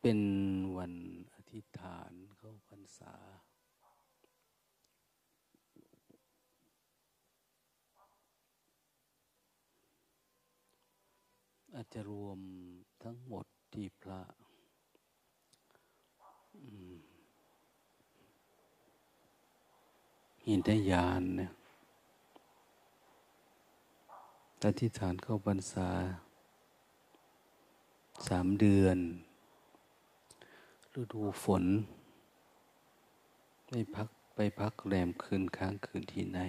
[0.00, 0.20] เป็น
[0.76, 0.92] วัน
[1.34, 3.14] อธิษฐานเข้าพรรษา
[11.74, 12.38] อาจจะรวม
[13.02, 14.20] ทั้งหมดที่พระ
[20.46, 21.50] หินทยานเนี่ย
[24.64, 25.88] อธิษฐานเข้าพรรษา
[28.28, 28.98] สามเดือน
[31.00, 31.64] ฤดูฝน
[33.68, 36.40] ไม่พักไปพักแรมคืนค้างคืนที่ไหน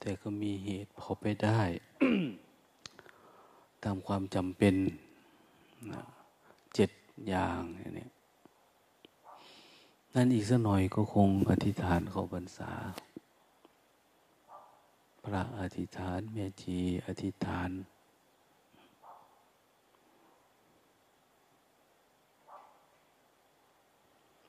[0.00, 1.60] แต่ก็มีเหตุพอไปได้
[3.82, 4.74] ตามความจำเป็น
[6.74, 6.90] เจ็ด
[7.28, 7.60] อย่าง
[7.96, 8.06] นี้
[10.14, 12.72] นั่นอีกสักหน่อยก็คงอธิษฐานเข้าพรรษา
[15.24, 17.70] พระอธิษฐานเมจีอธิษฐาน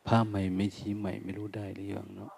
[0.07, 2.33] ผ้าใหม่ไม่ชี้ใหม่ไม่รู้ได้หรือยังเนาะ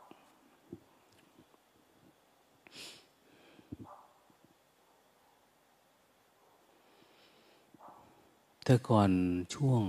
[8.64, 9.12] แต่ก่อน
[9.54, 9.84] ช่วง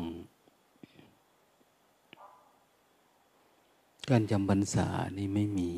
[4.10, 5.70] การจำบรรษานี่ไม่มี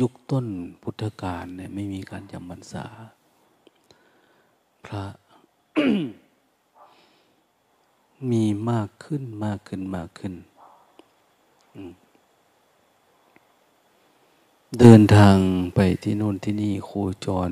[0.00, 0.46] ยุคต้น
[0.82, 2.86] พุทธกาลเนี่ยไม่มีการจำพรรษา
[4.84, 5.04] พระ
[8.30, 10.34] มีมากขึ้นมากขึ้นมากขึ้น
[14.78, 15.36] เดินทาง
[15.74, 16.90] ไปที่โน่นที่นี่โค
[17.26, 17.50] จร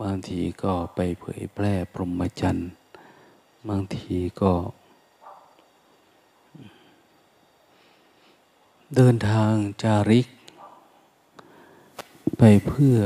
[0.00, 2.70] บางทีก็ไปเผยแพร่พรหมจรรย์
[3.68, 4.52] บางทีก็
[8.96, 10.26] เดินทางจาริก
[12.42, 12.98] ไปเพื่อ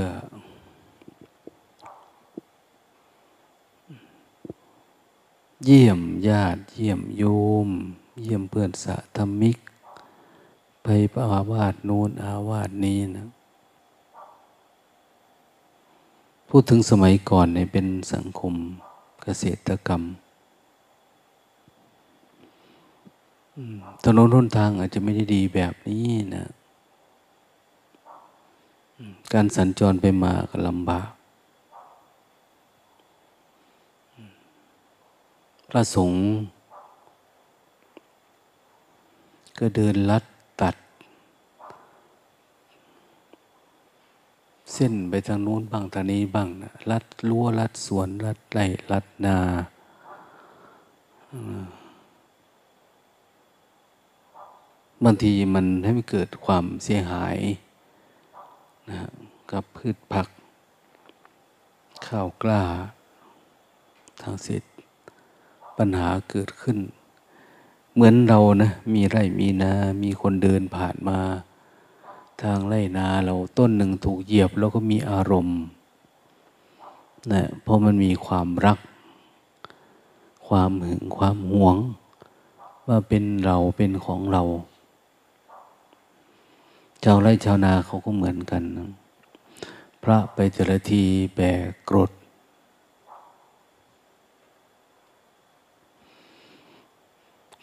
[5.65, 7.25] เยี่ยมญาติเยี่ยมโย
[7.67, 7.69] ม
[8.23, 9.57] เยี่ยมเพื่อนสะธรรมิก
[10.83, 10.87] ไป
[11.33, 13.29] อาวาสโน้นอาวาสนี้นะ
[16.49, 18.55] พูดถึงสมัยก่อนเนี่ยเป็นสังคม
[19.23, 20.03] เกษตรกรรม
[24.05, 26.47] ถนนหนทางอาจจะไม่ได้ดีแบบนี้นะ
[29.33, 31.11] การสัญจรไปมาก็ลำบาก
[35.71, 36.23] พระสงฆ์
[39.59, 40.25] ก็เดินลัด
[40.61, 40.77] ตัด
[44.73, 49.37] เส้นไปทางโน้นบ้างทางนี้บ้างนะลัดรั้วลัดสวนลัดไร่ลัดนา
[55.05, 57.39] บางทีมันให้มันเกิดความเสียหาย
[58.91, 58.99] นะ
[59.51, 60.29] กับพืชผัก
[62.07, 62.63] ข้าวกล้า
[64.23, 64.67] ทางเศรษฐ
[65.77, 66.79] ปัญหาเกิดขึ้น
[67.95, 69.73] เหมือนเรานะมีไร่มีนา
[70.03, 71.19] มีคนเดินผ่านมา
[72.43, 75.61] ทางไร่นาเราต้นหนึ่งถูกเหยียบแล้วก็มีอารมณ์
[77.33, 78.79] นะเพราะมันมีความรัก
[80.47, 81.77] ความหึงความหวง
[82.89, 84.43] ว่าเป็นเราเป็นของเรา
[87.05, 88.63] ชาวไร่ชาวนาเขาก็เหมือนกัน
[90.03, 91.03] พระไปแต่ละที
[91.37, 92.11] แบกกรด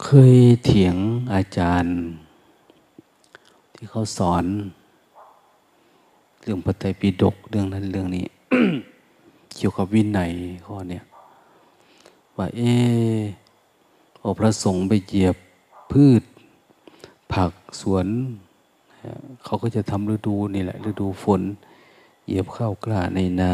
[0.04, 0.96] เคยเถียง
[1.34, 1.94] อาจารย์
[3.74, 4.46] ที่เขาสอน
[6.42, 8.26] เรื่องปฏิปิฎกเรื่องนั้นเรื่องนี้
[9.56, 10.32] เกี่ยวกับวินัย
[10.66, 11.04] ข้อเนี้ย
[12.38, 12.62] ว่าเอ
[14.24, 15.36] อพระสงฆ์ไปเหยียบ
[15.92, 16.24] พืช
[17.34, 17.52] ผัก
[17.82, 18.08] สวน
[19.44, 21.42] เขาก็จะทำฤดูนี่แหละ ฤดูฝน
[22.26, 23.54] เหยียบข้าวกล้าในนา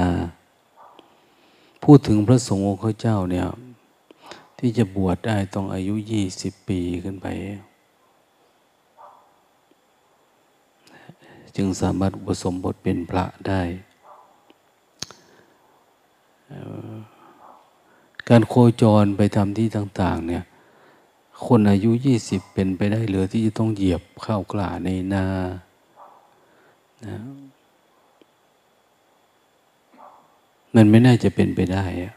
[1.83, 3.45] พูดถึงพระสงฆ์องค์เจ้าเนี่ย
[4.59, 7.27] ที่จะบวชได้ต้องอายุยี่สิบปีขึ้นไป
[11.55, 13.61] จึงสามารถอุปสมบทเป็นพระได้
[18.29, 20.43] การโคจรไปทำที่ต่าง ๆ เนี่ย
[21.45, 25.25] คนอายุยี่สิบเป็นไปได้เหลือที่จะต้องเหยียบข้าวกล้าในนา
[27.05, 27.17] นะ
[30.75, 32.13] มันไม่น่าจะเป็นไปได้อะ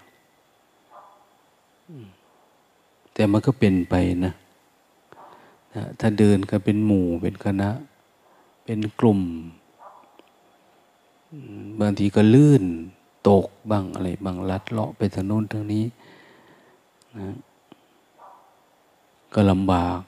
[3.14, 3.94] แต่มันก็เป็นไป
[4.25, 4.32] นะ
[5.75, 7.70] นะ ถ้าเดินก็เป็นหมู่เป็นคณะ
[8.64, 9.20] เป็นกลุ่ม
[11.81, 12.64] บางทีก็ลื่น
[13.28, 15.84] ตกบ้างอะไรบางลัดเลาะไปทางโน้นทางนี้
[17.19, 17.28] นะ
[19.35, 20.00] ก็ลำบาก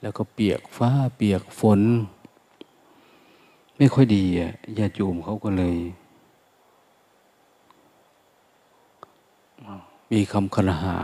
[0.00, 1.80] แล้วก็เปียกฟ้าเปียกฝน
[3.76, 5.76] ไม่ค่อยดีอะญาติโยมเขาก็เลย
[10.10, 10.98] มีคำคลหา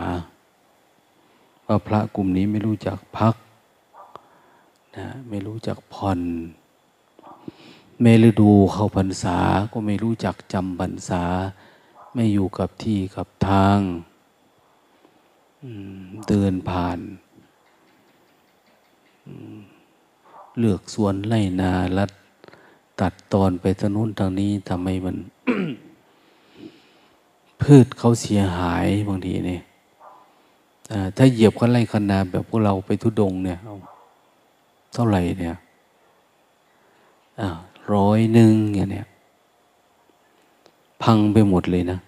[1.67, 3.35] ว่าพระกลุ่มนี้ไม่รู้จักพัก
[4.97, 6.21] นะไม่รู้จักผ่อน
[8.01, 9.39] เมฤดูเข้าพรรษา
[9.73, 11.23] ก็ไม่รู้จักจำพรรษา
[12.15, 13.79] ไม่อยู่กับที่กับทาง
[16.29, 16.99] เดินผ่าน
[20.59, 22.11] เลือกสวนไล่นาลัด
[23.01, 25.17] ตัดตอนไปทางนู้นทางนี้ทำไมมัน
[27.63, 29.63] พืชเขาเสียหายบางทีเนี่ย
[31.17, 33.59] ถ้าเหยียบคันไร่คันนาแบบพวกเราไปทุดงเนี่ย
[34.93, 35.57] เท่าไหร่เนี่ย
[37.95, 39.07] ร้อยหนึ่งอย่างเนี้ย
[41.03, 41.99] พังไปหมดเลยนะ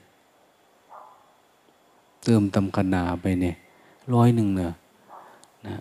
[2.22, 3.56] เติมตำคนาไปเนี่ย
[4.14, 4.72] ร้อยหนึ่งเนี่ย
[5.66, 5.74] นะ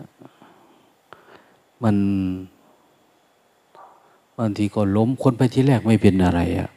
[1.84, 1.96] มัน
[4.38, 6.68] บางทีก็ล้มคนไปที่แรกไม่เป็นอะไรอะ่ะ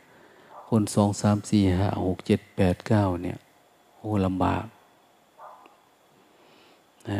[0.69, 3.37] คนสองสามสี่ห้าหกเจ็ดแปดเก้าเนี่ย
[3.97, 4.65] โอ้ลำบาก
[7.09, 7.11] น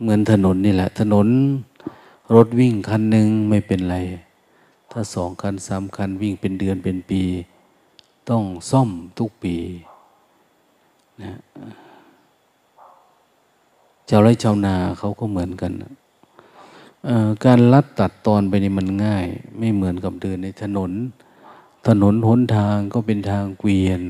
[0.00, 1.28] เหมือนถนนนี่แหละ ถนน
[2.34, 3.96] รถวิ่งคันหนึ่งไม่เป็นไร
[4.90, 7.22] ถ้าสองคันสามคันวิ่งเป็นเดือนเป็นปี
[8.28, 9.56] ต้องซ่อมทุกปี
[11.22, 11.32] นะ
[14.08, 15.72] ชาวไร่ชาวนาเขาก็เหมือนกัน
[17.44, 19.26] การลัดตัดตอนไปนี่มันง่าย
[19.58, 20.92] ไม่เหมือนกับเดินในถนน
[21.88, 24.02] ถนนหนทางก็เป็นทางเกวียน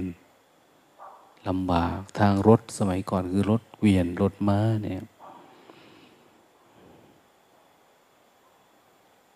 [1.49, 5.05] ลำบากทางรถสมัยก่อนคือรถเกวียนรถม้าเนี่ย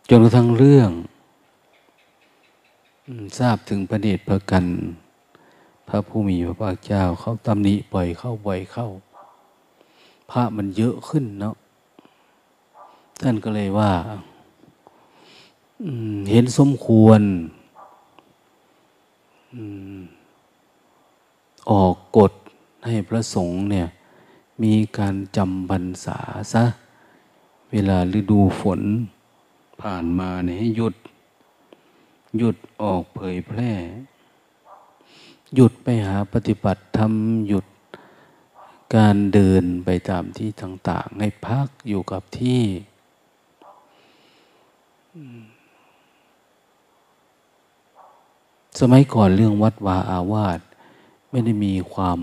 [0.08, 0.90] จนกระทั่งเรื่อง
[3.38, 4.64] ทราบถึงประเดชพระกัน
[5.88, 8.88] พระผู้มีพระภาคเจ้าเขาตำหนิปล่อยเข้าบ่อยเข้า
[10.30, 11.56] พระมันเยอะขึ้นเนาะ
[13.22, 13.92] ท่านก็เลยว่า
[16.30, 17.20] เห็นสมควร
[21.70, 22.32] ออกกฎ
[22.86, 23.86] ให้พระสงฆ์เนี่ย
[24.62, 26.18] มีการจำพรรษา
[26.52, 26.64] ซะ
[27.70, 28.80] เวลาฤดูฝน
[29.80, 30.94] ผ่านมาเนี่ยให้หยุด
[32.38, 33.72] หยุดออกเผยแพร่
[35.54, 37.12] หยุดไปหาปฏิบัติธรรม
[37.48, 37.66] หยุด
[38.96, 42.62] การเดินไปตามที่ต่าง ๆ ให้พักอยู่กับที่
[48.80, 50.60] สมัยก่อนเรื่องวัดวาอาวาส
[51.30, 52.20] ไม่ได้มีความ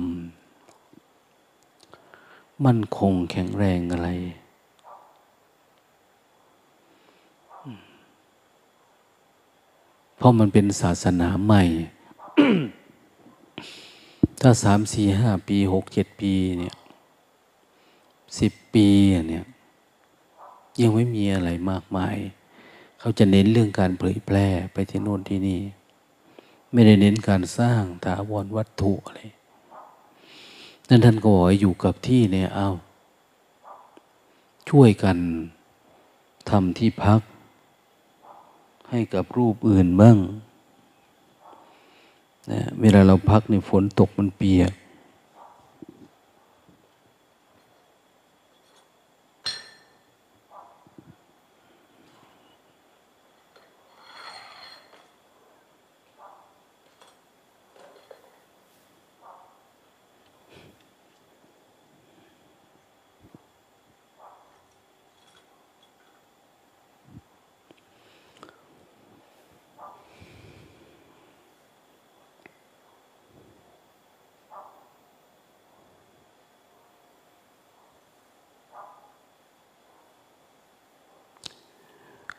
[2.65, 4.09] มั่นคงแข็งแรงอะไร
[10.17, 11.63] เพราะมันเป็นศาสนาใหม่
[14.41, 16.75] ถ้าสามสี่ห้าปีหกเจ็ดปีเนี่ย
[18.39, 18.87] สิบปี
[19.29, 19.45] เนี่ย
[20.81, 22.15] ยังไม่มีอะไรมากมาย
[22.99, 25.61] เขาจะเน้นเรื่องการเผยแพร่ไปที่โน่นที่นี่
[26.73, 29.21] ไม่ได้เน้นการสร้างถาวรวัตถุอะไร
[30.89, 32.69] นั่นท่านก็บอกอยู่กับที่เนี่ยเอา
[34.69, 35.17] ช่วยกัน
[36.49, 37.21] ทำที่พัก
[38.89, 40.17] ให้กับรูปอื่นบ้าง
[42.51, 44.71] นะเวลาเราพักในฝนตกมันเปียก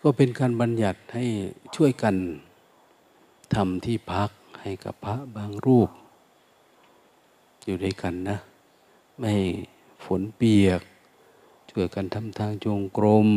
[0.07, 1.25] ก็เป็นการบัญญัติให้
[1.77, 2.17] ช่วยกัน
[3.55, 4.31] ทำที่พัก
[4.61, 5.91] ให้กับพระบางรูป
[7.65, 8.39] อยู่ด้วยกันนะ
[9.21, 9.33] ไม่
[10.05, 10.81] ฝนเปียก
[11.71, 13.29] ช่วยกันทำทางจงกรม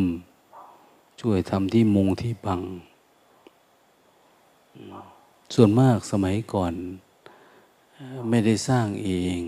[1.22, 2.62] ช่วยทำที่มุงที่บัง
[5.56, 6.74] ส่วนมากสมัยก่อน
[8.30, 9.40] ไม่ได้สร้างเอง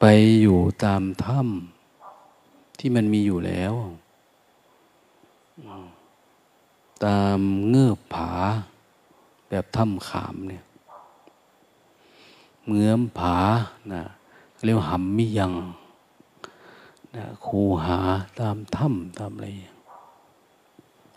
[0.00, 0.04] ไป
[0.40, 1.79] อยู่ตามถ้ำ
[2.80, 3.74] ที่มันมีอยู่แล้ว
[7.04, 8.30] ตามเงือบผา
[9.48, 10.64] แบบถ้ำขามเนี่ย
[12.66, 13.36] เมือมผา
[13.92, 14.02] นะ
[14.64, 15.52] เรียกหำมิยัง
[17.16, 17.98] นะคูหา
[18.40, 19.46] ตามถ้ำตามอะไร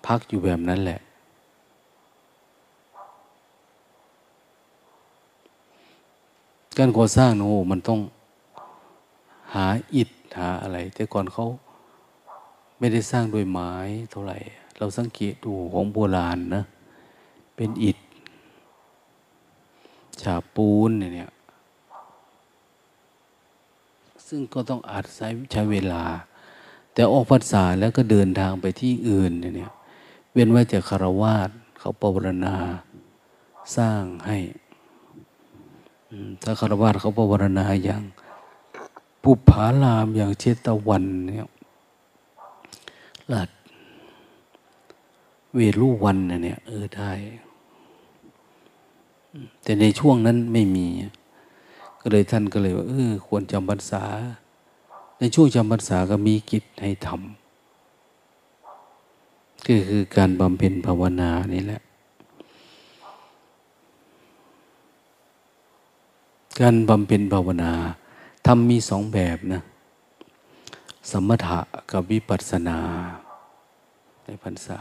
[0.06, 1.00] พักอยู่แบบนั้นแหละ
[6.78, 8.00] การก่อสร้างโอ้มันต้อง
[9.54, 9.66] หา
[9.96, 11.46] อิฐ หาอะไร แต่ก่อนเขา
[12.80, 13.72] ไม่ได้สร้างด้วยไม้
[14.12, 14.38] เท่าไหร่
[14.78, 16.64] เราสังเกตดูของโบราณนะ
[17.56, 17.98] เป็นอิฐ
[20.22, 21.32] ฉาปูนเนี่ย
[24.28, 26.04] ซึ่งก็ต้องอาจใช้ใช้เวลา
[26.94, 29.72] แต่ออกพรรษาแล้วก็เดินทางไปที่อื่นเนี่ย
[30.34, 31.50] เว้นไว้แต่คารวาส
[31.80, 32.56] เขาปรณา
[33.78, 34.38] สร้างให้
[36.44, 38.04] ถ้าคารวะเขาปวารณาอย่าง
[39.24, 41.50] ปุผาลามอย่างเชตวันเนี่ย
[43.34, 43.50] ลัด
[45.54, 47.12] เวรุวันเนี่ยเออได้
[49.64, 50.88] แต่ในช่วงนั้นไม่มี
[52.00, 54.04] ก็เลยท่านก็เลยว่าเออควรจำพรรษา
[55.20, 57.18] ในช่วงจำพรรษาก็มีกิจให้ทำ
[59.66, 61.82] ก็คือการบำเพ็ญภาวนานี่แหละ
[66.60, 67.72] การบำเพ็ญภาวนา
[68.46, 69.62] ทำมีสองแบบนะ
[71.12, 71.60] สมถะ
[71.92, 72.80] กับวิปัสสนา
[74.24, 74.80] ในพรรษา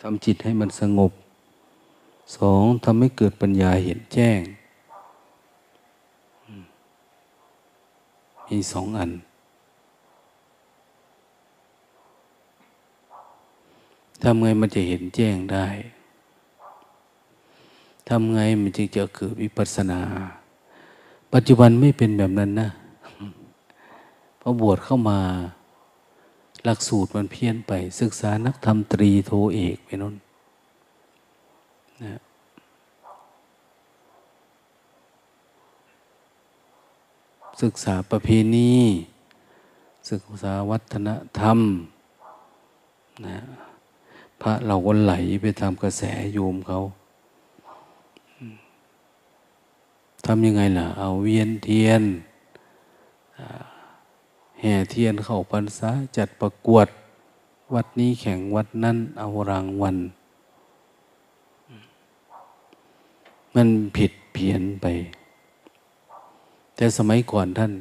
[0.00, 1.12] ทำจิตให้มันสงบ
[2.36, 4.40] สองทำให้เกิดปัญญาเห็นแจ้ง
[8.48, 9.10] มีสองอัน
[14.22, 15.66] ทำไงมันจะเห็นแจ้งได้
[18.08, 20.00] ทำไงมันจึงจะเกิดวิปัสสนา
[21.38, 22.68] ปัจจุบันไม่เป็นแบบนั้นนะ
[24.40, 25.20] พอบวชเข้ามา
[26.64, 30.14] หลักสูตรมันเพี้ยนไป ศึกษานักธรรมตรีโทเอกไปนั่น
[32.04, 32.20] นะ
[37.62, 38.72] ศึกษาประเพณี
[40.10, 41.08] ศึกษาวัฒน
[41.40, 41.58] ธรรม
[43.26, 43.38] นะ
[44.40, 46.02] พระเราก็ไหลไปตามกระแส
[46.34, 46.80] โยมเขา
[50.26, 52.02] ทำยังไงล่ะ เอาเวียนเทียน
[54.60, 56.86] แห่เทียนเข้าพรรษาจัดประกวด
[57.74, 59.96] วัดนี้แข่งวัดนั้นเอารางวัล
[63.54, 64.86] มันผิดเพี้ยนไป
[66.74, 67.72] แต่สมัยก่อนท่าน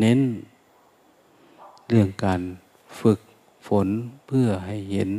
[0.00, 0.20] เน้น
[1.88, 2.40] เรื่องการ
[3.00, 3.20] ฝึก
[3.66, 3.88] ฝน
[4.26, 5.10] เพื่อให้เห็น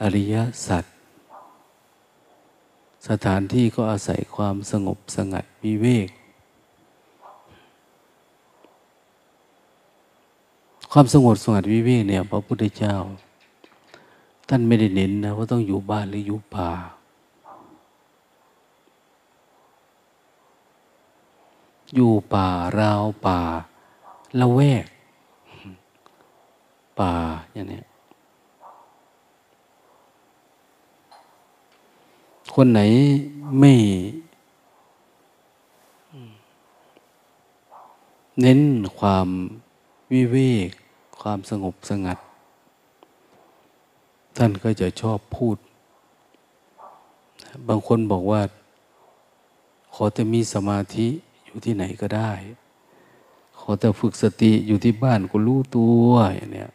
[0.00, 0.34] อริย
[0.66, 0.84] สัจ
[3.08, 6.08] สถานที่ก็อาศัยความสงบสงัดวิเวก
[10.92, 12.96] ความสงบสงัดวิเวกเนี่ยพระพุทธเจ้า
[14.48, 16.70] ท่านไม่ได้เน้นนะว่าต้องอยู่บ้านหรืออยู่ป่า
[21.94, 23.40] อยู่ป่าราวป่า
[24.40, 24.86] ละแวก
[27.00, 27.12] ป่า
[27.52, 27.80] อย่างนี้
[32.54, 32.80] คนไหน
[33.58, 33.72] ไม่
[38.40, 38.60] เน้น
[38.98, 39.28] ความ
[40.12, 40.36] วิเว
[40.68, 40.70] ก
[41.20, 42.18] ความสงบสงัด
[44.36, 45.56] ท่านก็จะชอบพูด
[47.68, 48.42] บางคนบอกว่า
[49.94, 51.06] ขอแต่มีสมาธิ
[51.44, 52.32] อยู่ที่ไหนก็ได้
[53.58, 56.66] ขอแต่ฝึกสติอยู่ที่บ้านก็รู้ตัวอย่างนี้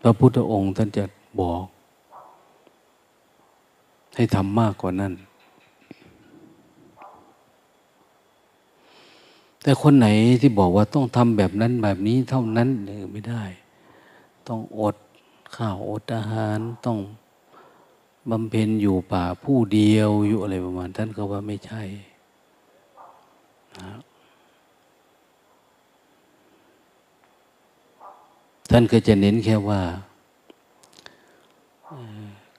[0.00, 1.04] พระพุทธองค์ท่านจะ
[1.40, 1.64] บอก
[4.14, 5.12] ให้ทำมากกว่านั้น
[9.62, 10.06] แต่คนไหน
[10.40, 13.42] ที่บอกว่าต้องทำแบบนั้นแบบนี้เท่านั้นเนี่ยไม่ได้
[14.48, 14.96] ต้องอด
[15.56, 16.98] ข้าวอดอาหารต้อง
[18.30, 21.82] บำเพ็ญอยู่ป่าผู้เดียวอยู่อะไรประมาณท่านก็ว่าไม่ใช่
[23.78, 23.90] นะ
[28.70, 29.80] ท่านก็จะเน้นแค่ว่า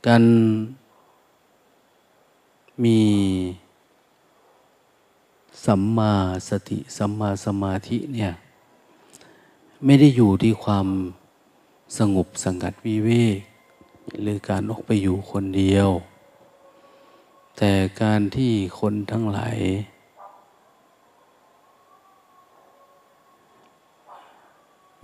[0.07, 0.23] การ
[2.83, 2.99] มี
[5.65, 6.13] สัมมา
[6.49, 8.31] สติสัมมาสมาธิเนี่ย
[9.85, 10.87] ไม่ได้อยู่ที่ความ
[11.97, 13.37] สงบสังกัดวิเวก
[14.21, 15.89] หรือการออกไปอยู่คนเดียว
[17.57, 19.57] แต่การที่คนทั้งหลาย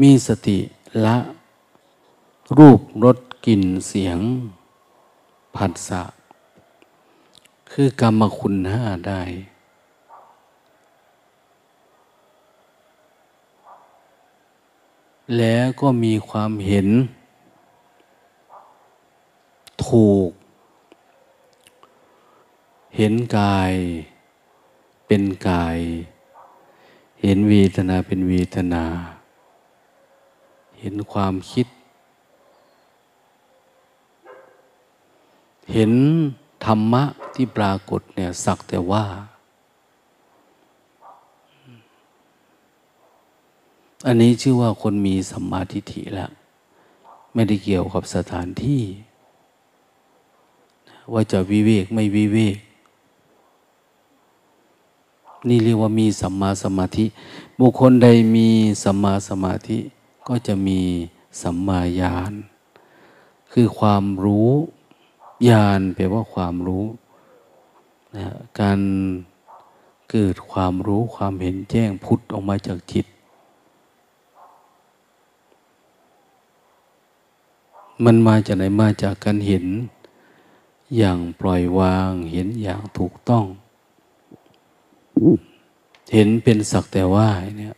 [0.02, 0.60] มีสติ
[1.06, 1.18] ละ
[2.58, 4.20] รูปรสกลิ่นเสียง
[5.56, 6.02] ผัสสะ
[7.76, 9.22] คือกรรมคุณห้าได้
[15.38, 16.88] แล้วก็มีความเห็น
[19.88, 20.30] ถูก
[22.98, 23.74] เห็นกาย
[25.08, 25.80] เป็นกาย
[27.22, 28.86] เห็นเวทนาเป็นเวทนา
[30.80, 31.68] เห็นความคิด
[35.74, 35.94] เห็น
[36.66, 37.04] ธรรมะ
[37.34, 39.06] ที่ปรากฏเนี่ยสักแต่ว่า
[44.06, 46.32] อันนี้ชื่อว่าคนมีสัมมาทิฏฐิแล้ว
[47.34, 48.82] ไม่ได้เกี่ยวกับสถานที่
[51.14, 52.58] ว่าจะวิเวกไม่วิเวก
[55.50, 57.06] นี่เรียกว่ามีสัมมาสมาธิ
[57.60, 58.48] บุคคลใดมี
[58.84, 59.78] สัมมาสมาธิ
[60.28, 60.80] ก็จะมี
[61.42, 62.34] สัมมาญาณ
[63.52, 64.52] คือความรู้
[65.48, 66.86] ญาณแปลว่าความรู้
[68.18, 68.26] นะ
[68.62, 68.80] การ
[70.10, 73.06] เกิดความรู้ความเห็นแจ้งพุทธออกมาจากจิต
[78.06, 79.66] มันมาจากไหนมาจากการเห็น
[80.98, 83.46] อย่างปล่อยวางเห็นอย่างถูกต้อง
[86.14, 87.76] เห็นเป็นสักแต่ว่าเนี่ย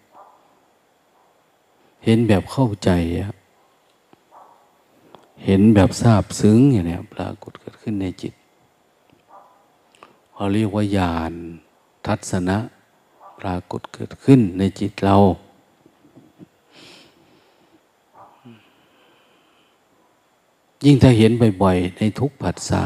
[2.06, 2.90] เห็นแบบเข้าใจ
[3.20, 3.34] อะ
[5.46, 8.34] เห็นแบบทราบซึ้งอย่างนี้ปรากฏเกิดขึ้นในจิต
[10.34, 11.34] เขาเรียกว่าญาณ
[12.06, 12.58] ทัศนะ
[13.40, 15.18] ปรากฏเกิดขึ้นในจิตเรา
[20.86, 21.32] ยิ่งถ้าเห็น
[21.62, 22.84] บ่อยๆในทุกผัสสะ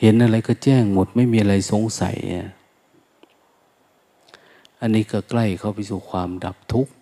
[0.00, 2.16] เห็นอะไรก็แจ้งหมดไม่มีอะไรสงสัย
[4.80, 6.93] อันนี้ก็ใกล้เข้าไปสู่ความดับทุกข์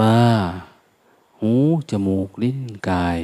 [0.00, 0.18] ตา
[1.40, 1.52] หู
[1.90, 3.18] จมูก ลิ้น กาย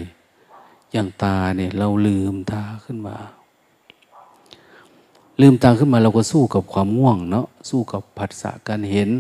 [0.93, 3.17] อย่างตาเนี่ยเราลืมตาขึ้นมา
[5.41, 9.11] ลืมตาขึ้นมาเราก็สู้กับความง่วงเนาะ สู้กับผัสสะการเห็น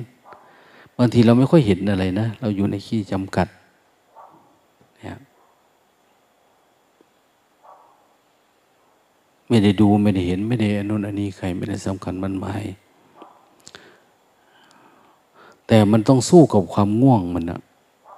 [0.97, 3.49] บางทีเราไม่ค่อยเห็นอะไรนะ เราอยู่ในขี้จำกัด
[4.99, 5.19] เนี่ย
[9.49, 12.65] ไม่ได้ดูไม่ได้เห็นไม่ได้อนุนอันนี้ใครไม่ได้สำคัญมันหมาย
[15.69, 17.61] แต่มันต้องสู้กับความง่วงมันนะ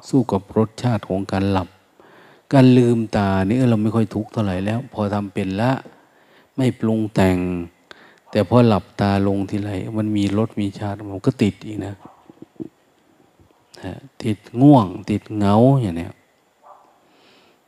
[0.09, 1.69] สู้กับรสชาติของการหลับ
[2.53, 5.73] การลืมตานี่เราไม่ค่อยทุกข์เท่าไหร่แล้ว พอทำเป็นละ
[6.57, 7.39] ไม่ปรุงแต่ง
[8.31, 11.95] แต่พอหลับตาลงทีไรมันมีรสมีชาติมันก็ติดอีกนะ
[14.23, 16.09] ติดง่วง ติดเงาอย่างนี้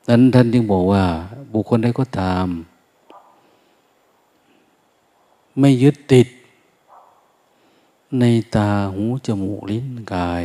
[0.08, 1.04] นั้นท่านจึงบอกว่า
[1.52, 2.46] บุคคลใดก็ตาม
[5.58, 6.28] ไม่ยึดติด
[8.20, 10.44] ในตาหูจมูกลิ้นกาย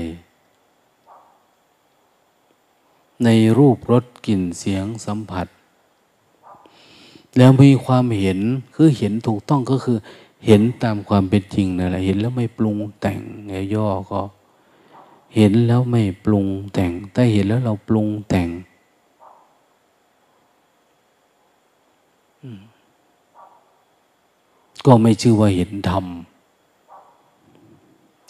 [3.23, 5.47] ในรูปรสกลิ่นเสียงสัมผัส
[7.37, 8.39] แล้วมีความเห็น
[8.75, 9.97] คือเห็นถูกต้องก็คือ
[10.45, 14.21] เห็นตามความเป็นจริงนั่นแหละเห็นแล้วไม่ปรุงแต่งไงย่อก็
[15.35, 18.49] เห็นแล้วไม่ปรุงแต่ง แต่เห็นแล้วเราปรุงแต่ง
[24.85, 26.05] ก็ไม่ชื่อว่าเห็นธรรม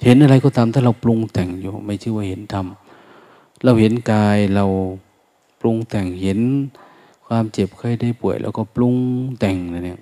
[0.03, 2.65] เห็นอะไรก็ตามถ้าเราปรุงแต่งอยู่ ไม่ชื่อว่าเห็นธรรม
[3.63, 4.65] เราเห็นกายเรา
[5.59, 6.39] ปรุงแต่งเห็น
[7.25, 8.95] ความเจ็บไข้ได้ป่วย แล้วก็ปรุง
[9.39, 9.99] แต่งนะเนี่ย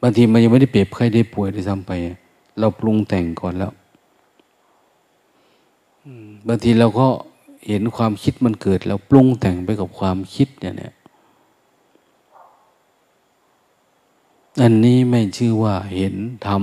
[0.00, 1.92] บางทีมันยังไม่ได้เปรียบไข้ได้ป่วยได้ซ้ำไป
[2.58, 3.72] เราปรุงแต่งก่อนแล้ว
[6.46, 7.06] บางทีเราก็
[7.68, 10.92] เห็นความคิดมันเกิดแล้วปรุงแต่งไปกับความคิดเนี่ยเนี่ย
[14.62, 16.14] อันนี้ไม่ชื่อว่าเห็น
[16.46, 16.62] ธรรม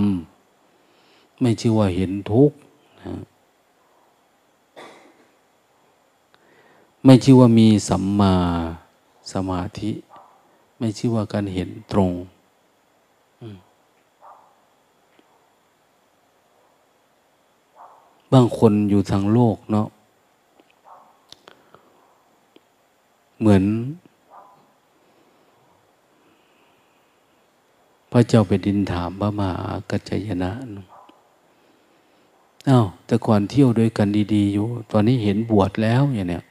[1.43, 2.57] ไม่ชื่อว่าเห็นทุกข์
[3.01, 3.13] นะ
[7.05, 8.35] ไม่ชื่อว่ามีสัมมา
[9.33, 9.91] สมาธิ
[10.77, 12.11] ไม่ชื่อว่าการเห็นตรง
[18.33, 19.87] บางคนอยู่ทางโลกเนาะ
[23.39, 23.63] เหมือน
[28.11, 30.51] พระเจ้าไปดินถามพระมหากัจจยนะ
[32.69, 36.43] อา้าวแต่ก่อนเที่ยวด้วยกันดีๆอยู่ ตอนนี้เห็นบวชแล้วอย่างเนี้ย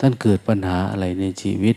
[0.00, 1.76] ท่านเกิดปัญหาอะไรในชีวิต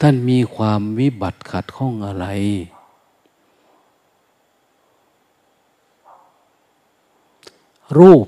[0.00, 2.26] ท่านมีความวิบัติขัดข้องอะไร
[7.98, 8.26] รูป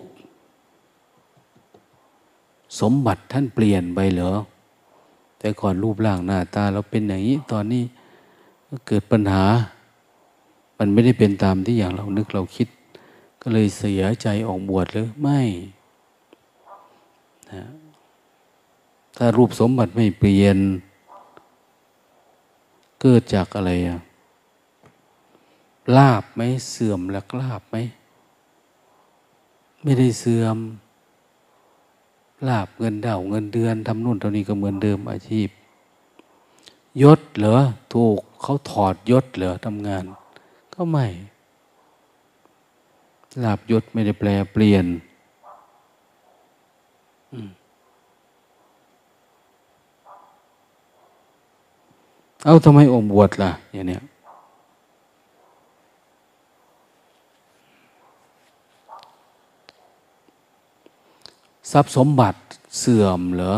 [2.80, 4.32] สมบัติท่านเปลี่ยนไปเหรอ
[5.38, 7.84] แต่ก่อนรูปร่างหน้าตาเราเป็นอย่างนี้ ตอนนี้
[8.86, 9.44] เกิดปัญหา
[10.78, 12.68] มันไม่ได้เป็นตามที่อย่างเรานึกเราคิด
[13.40, 15.40] ก็เลยเสียใจออกบวชหรือไม่
[17.52, 17.64] นะ
[19.16, 20.58] ถ้ารูปสมบัติไม่เปลี่ยน
[23.00, 23.98] เกิดจากอะไรอะ
[25.96, 27.76] ลาบไหมเสื่อมแล้วลาบไหม
[29.84, 30.58] ไม่ได้เสื่อม
[32.48, 35.48] ลาบเงินเดาเงินเดือนทำนู่นทำนี้ก็เหมือนเดิมอาชีพ
[37.02, 37.56] ยศเหรอ
[37.92, 40.04] ถูกเขาถอดยศเหรอทำงาน
[40.74, 41.06] ก็ไม่
[43.44, 44.86] ลาบยศไม่ได้แปลเปลี่ยน
[52.44, 54.02] เอาทำไมอมบวชล่ะ อย่างเนี้ย
[61.76, 62.38] ทรัพย์สมบัติ
[62.78, 63.54] เสื่อมเหรอ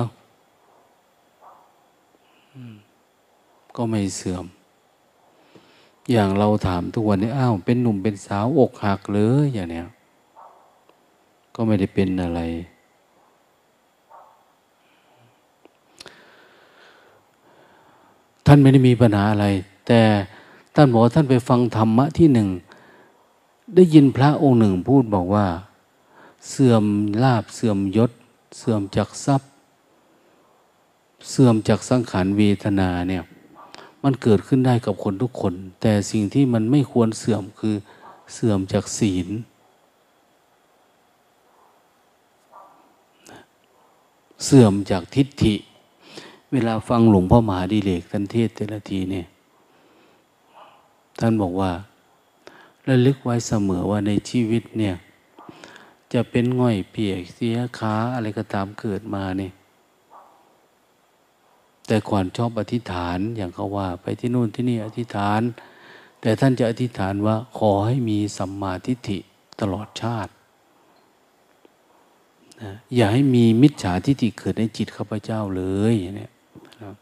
[3.76, 4.44] ก็ไม่เสื่อม
[6.12, 9.87] อย่างเราถามทุกวันนี้อ้าวเป็นหนุ่มเป็นสาวอกหักเลยอย่างเนี้ย
[11.55, 12.40] ก็ไม่ได้เป็นอะไร
[18.46, 19.46] ท่านไม่ได้มีปัญหาอะไร
[19.87, 20.00] แต่
[20.74, 22.48] ท่านบอกท่านไปฟังธรรมะที่หนึ่ง
[23.74, 25.46] ได้ยินพระองค์หนึ่งพูดบอกว่า
[26.50, 26.85] เสื่อม
[27.22, 28.11] ลาบเสื่อมยศ
[28.59, 29.48] เสื่อมจากทรัพย์
[31.30, 33.22] เสื่อมจากสังขารเวทนาเนี่ย
[34.02, 37.74] มันเกิดขึ้นได้กับคนทุกคน แต่สิ่งที่มันไม่ควรเสื่อมคือ
[38.35, 39.28] เสื่อมจากศีล
[44.44, 45.54] เสื่อมจากทิฏฐิ
[46.52, 49.26] เวลาฟังหลวงพ่อมหาดิเลกท่านเทศแต่ละทีเนี่ย
[51.20, 51.70] ท่านบอกว่า
[52.88, 54.94] ระลึกไว้เสมอว่าในชีวิตเนี่ย
[56.12, 59.52] จะเป็นง่อยเปียกเสียขาอะไรก็ตามเกิดมาเนี่ย
[61.86, 65.40] แต่ก่อนชอบอธิษฐานอย่างเขาว่า ไปที่นู่นที่นี่อธิษฐาน
[66.20, 69.18] แต่ท่านจะอธิษฐานว่าขอให้มีสัมมาทิฏฐิ
[69.60, 70.32] ตลอดชาติ
[72.62, 76.30] นะอย่าให้มีมิจฉาทิฏฐิเกิดในจิตข้าพเจ้าเลยเนี่ย
[76.82, 76.94] นะ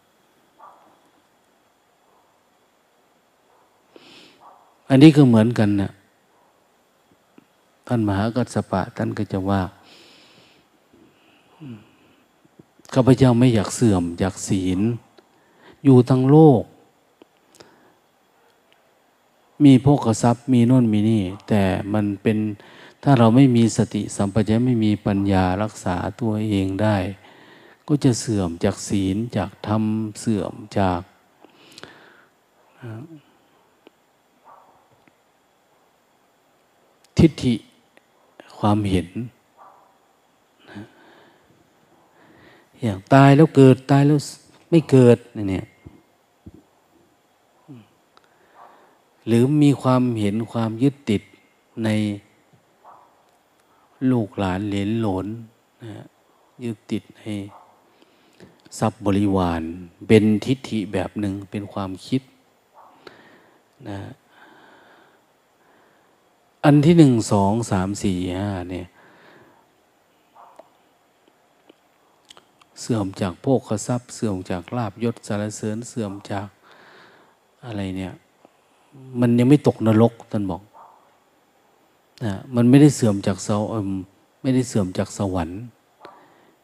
[4.88, 5.92] อันนี้ก็เหมือนกันนะ
[7.86, 9.62] ท่านมหากัสปะ ท่านก็จะว่า
[12.94, 14.80] ข้าพเจ้าไม่อยากเสื่อม อยากศีล
[15.84, 16.62] อยู่ทั้งโลก
[19.64, 22.38] มีพกทรัพย์มีโน่นมีนี่ แต่มันเป็น
[23.02, 26.96] ถ้าเราไม่มีสติสัมปชัญญะไม่มีปัญญารักษาตัวเองได้
[27.86, 29.82] ก็จะเสื่อมจากศีลจากธรรม
[30.20, 31.00] เสื่อมจาก
[37.18, 37.54] ทิฏฐิ
[38.66, 39.08] ความเห็น
[42.82, 44.18] อย่างตายแล้วเกิดตายแล้ว
[44.70, 45.18] ไม่เกิด
[45.50, 45.66] เนี่ย
[49.26, 51.22] หรือมีความเห็นความยึดติด
[51.84, 51.88] ใน
[54.10, 55.26] ลูกหลานเหลนหลน
[55.82, 56.04] นะ
[56.64, 57.24] ยึดติดใน
[58.78, 59.62] ทรัพย์บริวาร
[60.08, 62.22] เป็นทิฏฐิแบบหนึ่งเป็นความคิด
[63.88, 63.98] นะ
[66.66, 68.86] อันที่หนึ่งสองสามสี่ห้าเนี่ย
[72.80, 76.48] เสื่อมจากโภคทรัพย์ เสื่อมจากลาบยศสารเสริญเสื่อมจาก
[77.66, 78.12] อะไรเนี่ย
[79.20, 80.62] มันยังไม่ตกนรกท่านบอก
[82.24, 83.58] นะมันไม่ได้เสื่อมจากเสา
[84.42, 85.60] ไม่ได้เสื่อมจากสวรรค์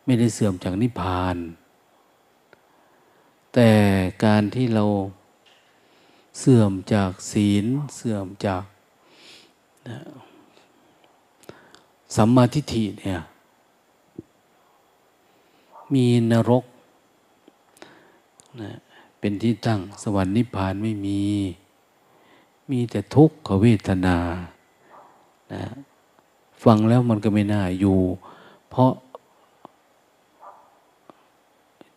[0.07, 1.37] ไม่ได้เสื่อมจากนิพพาน
[3.55, 3.71] แต่
[4.25, 4.85] การที่เรา
[6.39, 8.63] เสื่อมจากศีล เสื่อมจาก
[12.17, 13.19] สัมมาทิฏฐิเนี่ย
[15.95, 16.65] มีนรก
[18.61, 18.71] นะ
[19.19, 21.23] เป็นที่ตั้งสวรรค์นิพพานไม่มี
[22.71, 24.19] มีแต่ทุกขเวทนา
[25.53, 25.63] นะ
[26.65, 27.99] ฟังแล้วมันก็ไม่น่าอยู่
[28.71, 28.91] เพราะ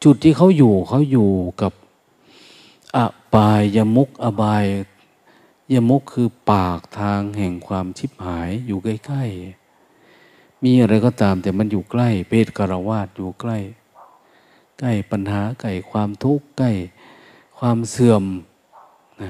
[0.03, 1.29] จุดที่เขาอยู่เขาอยู่
[1.61, 1.73] กับ
[2.95, 2.97] อ
[3.33, 4.65] บายยมุกอบาย
[5.75, 13.57] ยมุกคือปากทางแห่งความชิบหายอยู่ใกล้ๆ มีอะไรก็ตามแต่มันอยู่ใกล้ เพศกรวาดอยู่ใกล้
[14.79, 16.71] ใกล้ปัญหาใกล้ความทุกข์ใกล้
[17.59, 18.23] ความเสื่อม
[19.21, 19.29] นะ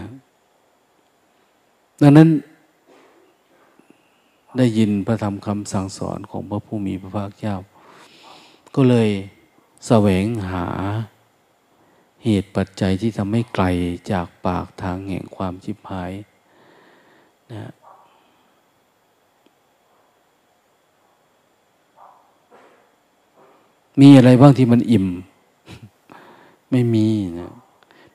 [2.02, 2.30] ดังนั้น
[4.58, 7.56] ได้ยินพระธรรมคำสั่งสอนของพระผู้มีพระภาคเจ้า
[8.76, 9.10] ก็เลย
[9.88, 10.68] แสวงหา
[12.24, 13.66] เหตุปัจจัยที่ทำให้ไกล
[14.12, 16.12] จากปากทางแห่งความชิบหาย
[17.54, 17.74] นะ
[24.00, 25.08] มีอะไรบ้างที่มันอิ่ม
[26.72, 27.08] ไม่มี
[27.40, 27.52] นะ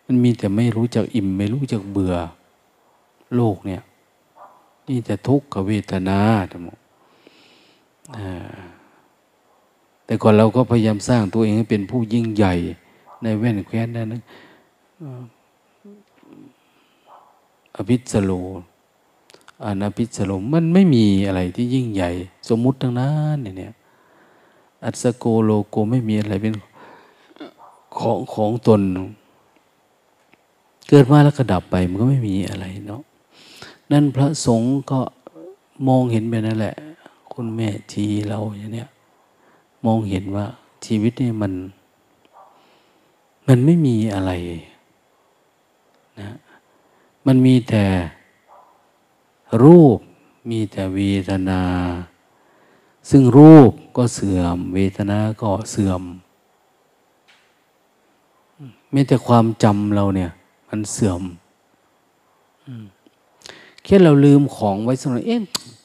[0.06, 2.14] มันมีแต่ไม่รู้จักอิ่ม ไม่รู้จักเบื่อ
[3.34, 3.82] โลกเนี่ย
[4.88, 6.20] นี่แต่ทุกขเวทนา
[6.50, 6.78] ทั้งหมด
[10.04, 12.54] แต่ก่อนเราก็พยายามสร้างตัวเองให้เป็นผู้ยิ่งใหญ่
[13.22, 14.22] ในแว่นแคว้นนั้น
[17.76, 18.32] อภิสโล
[19.64, 22.10] อนาภิสโลมันไม่มีอะไรที่ยิ่งใหญ่
[22.48, 23.72] สมมุติทั้งนั้นเนี่ย
[24.84, 26.54] อัศโกโลโกไม่มีอะไรเป็น
[27.98, 28.80] ของของตน
[30.88, 33.02] เกิดมาแล้วก็ดับไปมันก็ไม่มีอะไรเนาะ
[33.92, 35.00] นั่นพระสงฆ์ก็
[35.88, 36.74] มองเห็นไปนั่นแหละ
[37.32, 38.88] คุณแม่ทีเราอย่างเนี้ย
[39.86, 40.46] มองเห็นว่า
[40.86, 41.52] ชีวิตนี่มัน
[43.48, 44.32] มันไม่มีอะไร
[46.20, 46.36] นะ
[47.26, 47.84] มันมีแต่
[49.62, 49.98] รูป
[50.50, 51.62] มีแต่เวทนา
[53.10, 56.02] ซึ่งรูปก็เสื่อม เวทนาก็เสื่อม
[58.90, 60.30] ไม่แต่ความจำเราเนี่ย
[60.68, 61.22] มันเสื่อม
[63.84, 65.40] แค่เราลืมของไว้สักหน่อยเอ๊ะ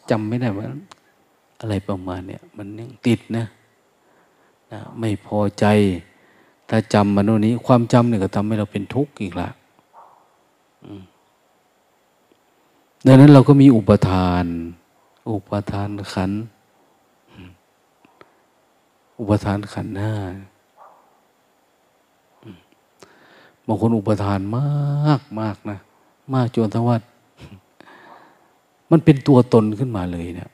[0.09, 0.65] จำไม่ได้ว่า
[1.59, 3.45] อะไรประมาณเนี่ยมันยังติดนะ
[4.71, 5.65] นะ ไม่พอใจ
[6.69, 9.49] ถ้าจำมันโน่นนี้ ความจำเนี่ยก็ทำให้เราเป็นทุกข์อีกละ
[13.05, 14.45] ดังนั้นเราก็มีอุปทาน
[15.31, 16.31] อุปทานขัน
[19.19, 20.13] อุปทานขันหน้า
[23.67, 25.77] บางคนอุปทานมากมากนะ
[26.33, 26.97] มากจนทั้งว่า
[28.91, 30.49] มันเป็นตัวตนขึ้นมาเลยเนะี่ย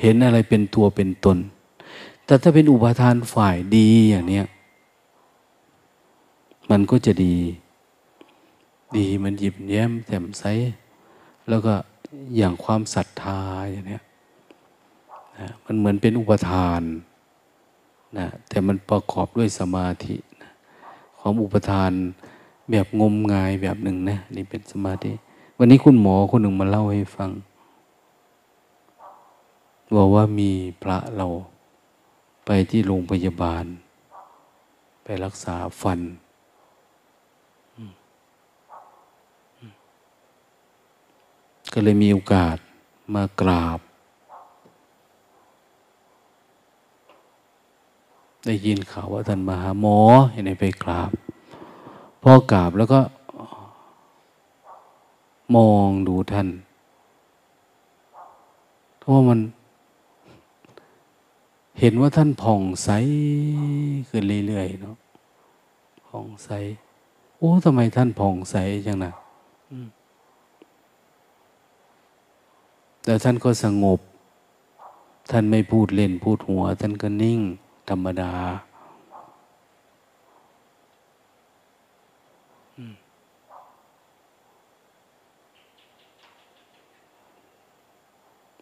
[0.00, 1.36] เห็นอะไรเป็นตัวเป็นตน
[2.24, 4.46] แต่ถ้าเป็นอุปทานฝ่ายดีอย่างเนี้ย
[6.70, 7.36] มันก็จะดี
[8.96, 10.44] ดีมันหยิบแย้มแจ่มใส
[11.48, 11.74] แล้วก็
[12.36, 13.40] อย่างความศรัทธา
[13.72, 14.02] อย่างเนี้ย
[15.38, 16.82] นะมันเหมือนเป็นอุปทาน
[18.18, 20.50] นะแต่มันประกอบด้วยสมาธินะ
[21.18, 21.92] ความอุปทาน
[22.70, 25.12] แบบงมงายแบบหนึ่งนะนี่เป็นสมาธิ
[25.58, 27.30] วันนี้คุณหมอคนหนึ่งมาเล่าให้ฟัง
[29.96, 30.50] บอกว่ามี
[30.82, 31.26] พระเรา
[32.46, 33.64] ไปที่โรงพยาบาล
[35.02, 36.00] ไปรักษาฟัน
[41.72, 42.56] ก็เลยมีโอกาส
[43.14, 43.80] มากราบ
[48.46, 49.98] ได้ยินข่าวว่าท่านมาหาหมอ
[50.32, 51.10] เห็นไหมไปกราบ
[52.22, 53.00] พอกราบแล้วก็
[55.56, 56.48] มองดูท่าน
[58.98, 59.40] เพราะามัน
[61.80, 62.90] เห็นว่าท่านผ่องใส
[64.08, 64.96] ขึ้นเรื่อยๆเนาะ
[66.08, 66.50] ผ่องใส
[67.38, 69.12] โอ้ทำไมท่านผ่องใสจังนะ
[73.08, 74.00] แต่ท่านก็สงบ
[75.30, 77.40] ท่านไม่พูดเล่นพูดหัว ท่านก็นิ่ง
[77.88, 78.32] ธรรมดา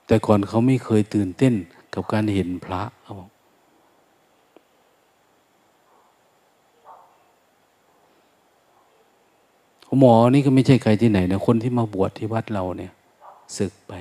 [0.06, 1.54] แต่ก่อนเขาไม่เคยตื่นเต้น
[1.94, 3.30] กับการเห็นพระเขาบอก
[10.00, 12.92] หมอนี่ก็ไม่ใช่ใครที่ไหนนะคนที่มาบวชที่วัดเราเนี่ย
[13.58, 13.94] ศึกไป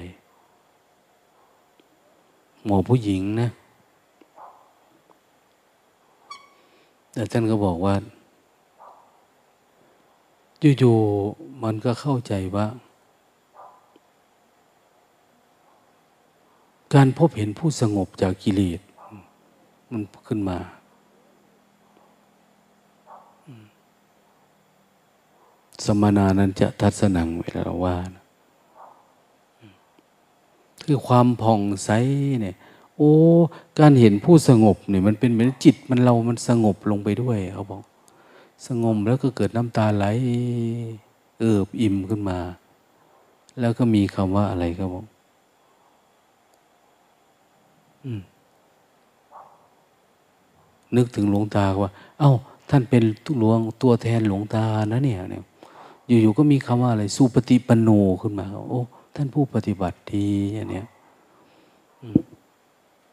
[2.66, 3.50] หมอผู้หญิงนะ
[7.14, 7.96] แต่ท่านก็บอกว่า
[10.80, 12.68] อยู่ๆมันก็เข้าใจว่า
[16.94, 18.80] การพบเห็นผู้สงบจากกิเลส
[19.92, 20.58] มันขึ้นมา
[25.86, 28.23] สมนานั้นจะทัศนังเวลาเราว่านะ
[30.86, 31.90] คือความผ่องใส
[32.42, 32.56] เนี่ย
[32.98, 33.12] โอ้
[33.80, 37.84] การเห็นผู้สงบเนี่ยมันเป็นเหมือนจิตมันเรามันสงบลงไปด้วยเขาบอก
[38.68, 40.06] สงบแล้วก็เกิดน้ำตาไหล
[41.40, 42.40] เอิบอิ่มขึ้นมา
[43.60, 45.06] แล้วก็มีคำว่าอะไรครับอก
[50.96, 52.32] นึกถึงหลวงตาว่า เอา้า
[52.70, 53.04] ท่านเป็น
[53.40, 55.44] หลวงตัวแทนหลวงตานะเนี่ยเนี่ย
[56.08, 57.90] อยู่ๆก็มีคำว่าอะไรสุปฏิปันโน
[58.22, 58.82] ขึ้นมา โอ้
[59.16, 60.88] ท่านผู้ปฏิบัติดีอย่างเนี้ย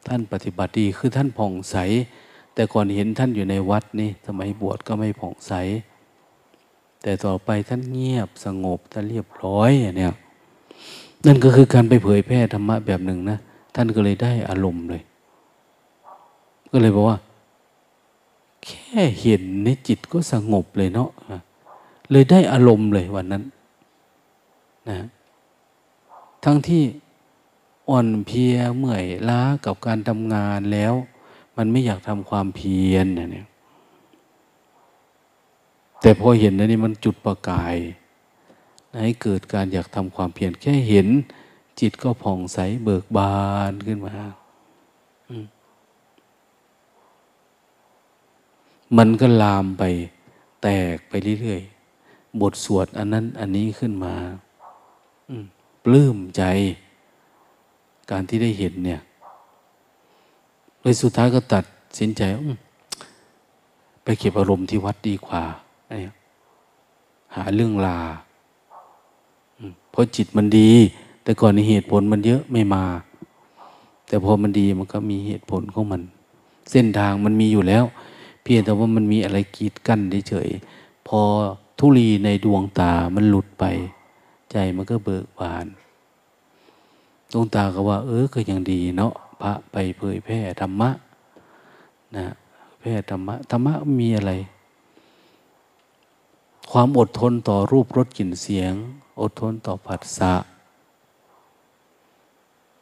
[0.06, 1.76] ท่านปฏิบัติดีคือท่านผ่องใส
[2.54, 5.52] แต่ก่อนเห็นท่านอยู่ในวัดนี่สมัยบวชก็ไม่ผ่องใส
[7.02, 10.14] แต่ต่อไปท่านเงียบสงบท่านเรียบร้อยเนี่ย
[11.26, 13.38] นั่นก็คือการไปเผยแพร่ธรรมะแบบหนึ่งนะ
[13.74, 15.02] ท่านก็เลยได้อารมณ์เลย
[16.72, 17.18] ก็เลยบอกว่า
[18.64, 21.10] แค่เห็นในจิตก็สงบเลยเนาะ
[22.10, 23.42] เลยได้อารมณ์เลยวันนั้น
[24.88, 24.96] นะ
[26.44, 26.82] ทั้งที่
[27.88, 30.94] อ่อนเพียเมื่อยล้ากับการทำงานแล้ว
[31.56, 33.46] มันไม่อยากทำความเพียรเนี่ย
[36.00, 37.76] แต่พอเห็นนนี่มันจุดประกาย
[39.02, 41.08] ให้เกิดการอยากทำความเพียรแค่เห็น
[41.80, 43.36] จิตก็ผ่องใสเบิกบา
[43.70, 44.14] นขึ้นมา
[48.96, 49.82] มันก็ลามไป
[50.62, 54.14] แตกไปเรื่อยๆ บทสวดอันนั้นอันนี้ขึ้นมา
[55.84, 56.42] ปลื้มใจ
[58.10, 59.00] การที่ได้เห็นเนี่ย
[60.80, 61.64] โดยสุดท้ายก็ตัด
[61.98, 62.22] สินใจ
[64.02, 65.42] ไปเก็บอารมณ์ที่วัดดีกว่า
[67.34, 67.98] หาเรื่องลา
[69.90, 70.70] เพราะจิตมันดี
[71.22, 72.84] แต่ก่อนในเหตุผลมันเยอะไม่มา
[74.08, 76.02] แต่พอมันดีมันก็มีเหตุผลของมัน
[76.70, 77.84] เส้นทางมันมีอยู่แล้ว
[78.42, 80.48] เพียงแต่ว่ามันมีอะไรกีดกั้นเฉย
[81.08, 81.20] พอ
[81.78, 83.64] ทุลีในดวงตามันหลุดไป
[84.50, 85.66] ใจมันก็เบิกบาน
[87.32, 90.90] ดวงตาก็ว่า เออก็ยังดีเนาะพระไปเผยแพร่ธรรมะ
[92.16, 92.26] นะ
[92.80, 94.32] แพร่ธรรมะธรรมะมีอะไร
[96.70, 98.72] ความอดทนต่อรูปรสกลิ่นเสียง
[99.20, 100.34] อดทนต่อผัสสะ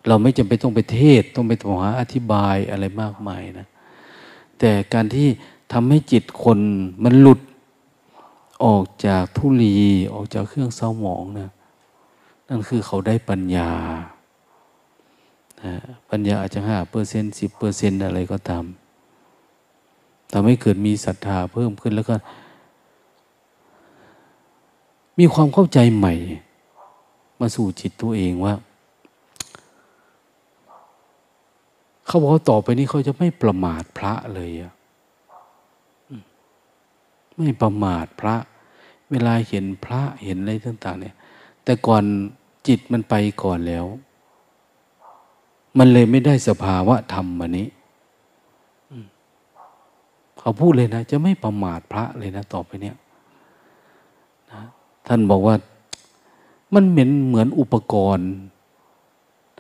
[0.07, 1.53] เราไม่จำเป็นต้องไปเทศต้องไป
[1.83, 3.67] หาอธิบายอะไรมากมายนะ
[4.59, 5.29] แต่การที่
[5.73, 6.59] ทำให้จิตคน
[7.03, 7.41] มันหลุด
[8.65, 9.77] ออกจากทุลี
[10.15, 11.51] ออกจากเครื่องเศร้าหมองนะ
[12.49, 13.71] นั่นคือเขาได้ปัญญา
[16.11, 18.65] ปัญญาอาจจะห้าเปอร์เซ็นต์สิบเปอร์เซ็นต์อะไรก็ตาม
[20.33, 22.17] ทำให้เกิดมีศรัทธาเพิ่มขึ้นแล้วก็
[25.19, 26.15] มีความเข้าใจใหม่
[27.41, 28.55] มาสู่จิตตัวเองว่า
[32.07, 34.73] เขาบอกต่อไปนี้เขาจะไม่ประมาทพระเลยอะ
[37.37, 38.37] ไม่ประมาทพระ
[39.11, 41.17] เวลาเห็นพระเห็นอะไรต่าง ๆ เนี่ย
[41.65, 42.05] แต่ก่อน
[42.69, 43.87] จิตมันไปก่อนแล้ว
[45.79, 47.69] มันเลยไม่ได้สภาวะธรรมอันนี้
[50.39, 52.97] เขาพูดเลยนะ จะไม่ประมาทพระเลยนะ ต่อไปเนี่ย
[54.53, 54.63] นะ
[55.07, 55.55] ท่านบอกว่า
[56.75, 58.31] มันเหมือนเหมือนอุปกรณ์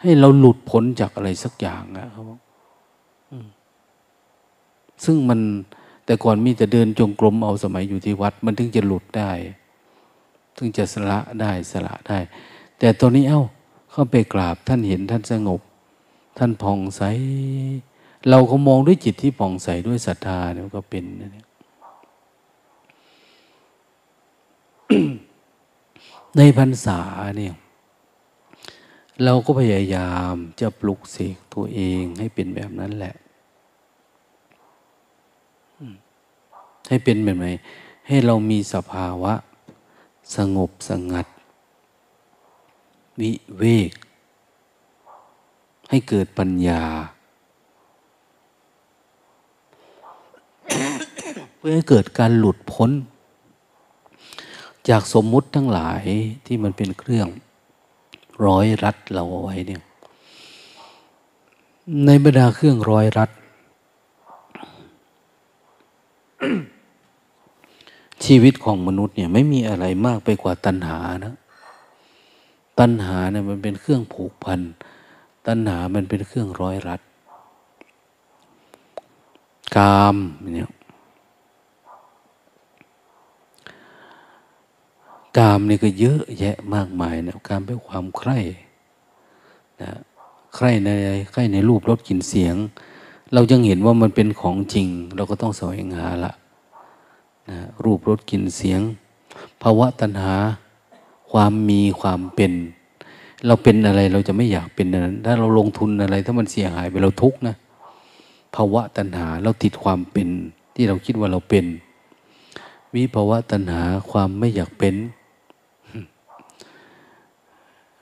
[0.03, 2.25] ให้เราหลุดพ้นจากอะไรสักอย่างอะครับ
[5.05, 5.41] ซึ่งมัน
[6.05, 9.31] แต่ก่อนมีแต่เดินจงกรมเอาสมัยอยู่ที่วัด มันถึงจะหลุดได้
[10.57, 12.19] ถึงจะสละได้สละได้
[12.79, 13.43] แต่ตอนนี้เอา้า
[13.93, 15.61] เข้าไปกราบท่านเห็นท่านสงบ
[16.39, 17.03] ท่านผ่องใส
[18.31, 21.45] เราก็มองด้วยจิตที่ผ่องใสด้วยศรัทธาเนี่ยก็เป็นนะ
[26.37, 27.01] ในพรรษา
[27.37, 27.55] เนี่ย
[29.25, 33.15] เราก็พยายามจะปลุกเสกตัวเองให้เป็นแบบนั้นแหละ
[36.89, 37.49] ให้เป็นแบบไหน
[38.09, 39.35] ให้เรามีสภาวะ
[40.37, 41.27] สงบสงัด
[43.21, 43.93] วิเวก
[45.91, 46.83] ให้เกิดปัญญา
[51.57, 52.91] เพื่อให้เกิดการหลุดพ้น
[54.89, 56.03] จากสมมุติทั้งหลาย
[56.47, 57.29] ที่มันเป็นเครื่อง
[58.47, 59.83] ร้อยรัดเราเอาไว้เนี่ย
[62.07, 63.31] ในบรรดาเครื่องร้อยรัด
[68.25, 71.35] ชีวิตของมนุษย์เนี่ยไม่มีอะไรมากไปกว่าตัณหานะ
[72.79, 74.61] ตัณหาเนี่ยมันเป็นเครื่องผูกพัน
[75.47, 77.01] ตัณหามันเป็นเครื่องร้อยรัด
[79.77, 80.17] กาม
[80.55, 80.71] เนี่ย
[85.39, 88.39] กามนี่ก็เยอะแยะมากมายนะกามเป็นความใคร่
[89.83, 89.91] นะ
[90.55, 90.89] ใคร่ใน
[91.33, 92.57] ใคร่ในรูปรสกลิ่นเสียง
[93.33, 96.33] เรายังเห็นว่ามันเป็นของจริง เราก็ต้องแสวงหาละ
[97.49, 98.81] นะรูปรสกลิ่นเสียง
[99.63, 100.35] ภาวะตัณหา
[101.31, 102.53] ความมีความเป็น
[103.47, 107.57] เราเป็นอะไรเราจะไม่อยากเป็นนั้น ถ้าเราลงทุนอะไร ถ้ามันเสียหายไปเราทุกข์นะ
[108.55, 110.29] ภาวะตัณหาเราติดความเป็น
[110.75, 111.65] ที่เราคิดว่าเราเป็น
[112.95, 114.95] วิภาวะตัณหาความไม่อยากเป็น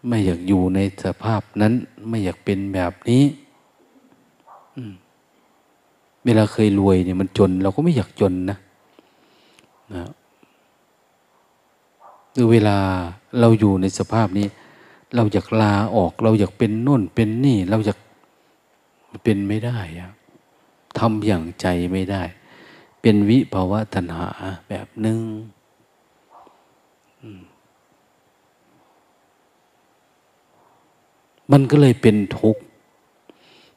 [0.09, 1.73] ไม่อยากอยู่ในสภาพนั้น
[2.09, 3.25] ไม่อยากเป็นแบบนี้
[6.25, 8.59] เวลาเคยรวยเนี่ยมันจน เราก็ไม่อยากจนนะ
[9.95, 10.05] นะ
[12.39, 12.79] คือเวลา
[13.41, 14.47] เราอยู่ในสภาพนี้
[15.15, 17.99] เราอยากลาออก เราอยากเป็นน่นเป็นนี่ เราอยาก
[19.25, 20.11] เป็นไม่ได้อะ
[20.99, 22.23] ทำอย่างใจไม่ได้
[23.01, 24.29] เป็นวิภาวะตัณหา
[24.69, 25.21] แบบหนึ่ง
[31.53, 32.63] มันก็เลยเป็นทุกข์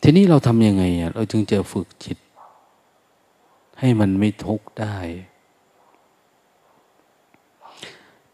[0.02, 2.18] ทีนี้เราทำยังไงอะเราจึงจะฝึกจิต
[3.80, 4.98] ให้มันไม่ทุกข์ได้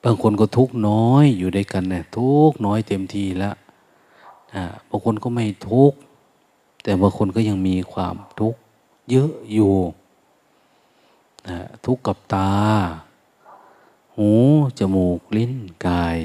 [0.08, 3.56] บางคนก็ทุกน้อยอยู่ด้วยกันเนี่ยทุกน้อยเต็มทีล้ว
[4.90, 5.94] บางคนก็ไม่ทุก
[6.84, 8.60] แต่บางคนก็ยังมีความทุกข์
[9.10, 9.74] เยอะอยู่
[11.86, 12.54] ทุกกับตา
[14.16, 14.32] หู
[14.80, 15.54] จมูก ลิ้น
[15.88, 16.18] กาย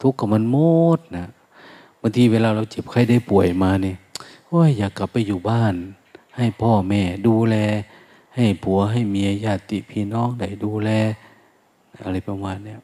[0.00, 0.56] ทุกกับมันโม
[0.96, 1.26] ดนะ
[2.00, 3.96] บางทีเวลาเราเจ็บไข้ได้ป่วยมาเนี่ย
[4.48, 5.74] โอ้ยอยากกลับไปอยู่บ้าน
[6.36, 7.56] ให้พ่อแม่ดูแล
[8.36, 10.90] ให้ผัวให้เมียญาติพี่น้องได้ดูแล
[12.04, 12.76] อะไรประมาณนี้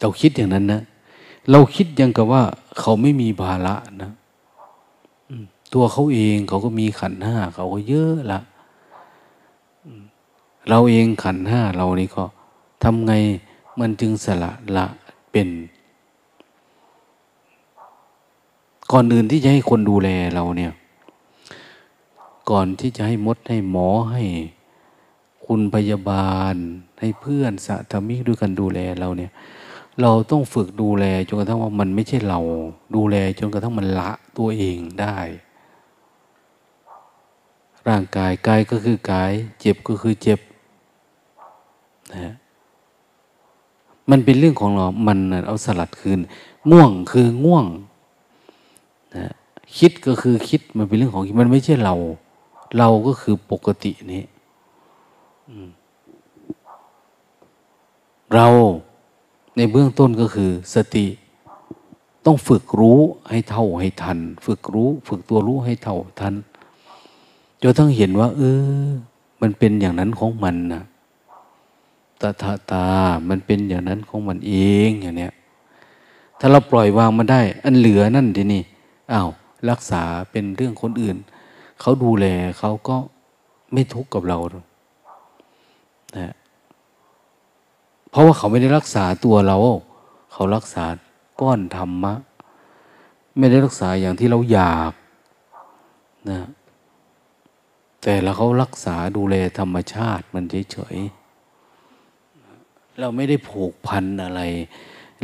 [0.00, 0.82] เราคิดอย่างนั้นนะ
[1.50, 2.42] เราคิดยังกับว่า
[2.78, 4.12] เขาไม่มีภาระนะ
[5.72, 8.40] ตัวเขาเองเขาก็มีขันห้าเขาก็เยอะละ
[10.68, 12.24] เราเองขันห้าเรานี่ก็
[12.82, 13.12] ทำไง
[13.80, 14.86] มันจึงสละละ
[15.32, 15.48] เป็น
[18.92, 20.72] ก่อนอื่นที่จะให้คนดูแลเราเนี่ย
[22.50, 24.22] ก่อนที่จะให้มดให้หมอให้
[25.48, 26.54] คุณพยาบาล
[27.00, 29.32] ให้เพื่อนสะธรรมิกด้วยกันดูแลเราเนี่ย
[30.02, 32.40] เราต้องฝึกดูแลจนกระทั่งว่ามันไม่ใช่เรา
[32.96, 35.18] ดูแลจนกระทั่งมันละตัวเองได้
[37.88, 40.40] ร่างกายกายก็คือกาย เจ็บก็คือเจ็บ
[42.14, 42.34] นะ
[44.10, 46.18] มันเป็นเรื่องของเรา มันเอาสลัดคืน
[46.70, 47.66] ง่วงคือง่วง
[49.16, 49.32] นะ
[49.78, 51.94] คิดก็คือคิด มันเป็นเรื่องของมันไม่ใช่เรา
[52.78, 54.22] เราก็คือปกตินี้
[58.34, 58.46] เรา
[59.56, 61.06] ในเบื้องต้นก็คือสติ
[62.26, 66.34] ต้องฝึกรู้ให้เท่าให้ทัน ฝึกรู้ ฝึกตัวรู้ให้เท่าทัน
[67.62, 68.42] จนต้องเห็นว่า เอ
[68.86, 68.88] อ
[69.40, 70.82] มันเป็นอย่างนั้นของมันนะ
[72.20, 72.86] ตาตาตา
[73.28, 74.54] มันเป็นอย่างนั้นของมันเอ
[74.88, 75.32] งอย่างเนี้ย
[76.38, 78.62] ถ้าเราปล่อยวางมันได้ อันเหลือนั่นทีนี่
[79.12, 79.28] อ้าว
[79.70, 81.16] รักษาเป็นเรื่องคนอื่น
[81.80, 82.26] เขาดูแล
[82.58, 82.96] เขาก็
[83.72, 84.38] ไม่ทุกข์กับเรา
[86.16, 86.34] นะ
[88.10, 89.56] เพราะว่าเขาไม่ได้รักษาตัวเรา
[90.32, 90.84] เขารักษา
[91.40, 92.14] ก้อนธรรมะ
[93.38, 94.92] ไม่ได้รักษาอย่างที่เราอยาก
[96.30, 96.40] นะ
[98.02, 104.40] แต่เราเขารักษาดูแลธรรมชาติมันเฉยๆเราไม่ได้ผูกพันอะไร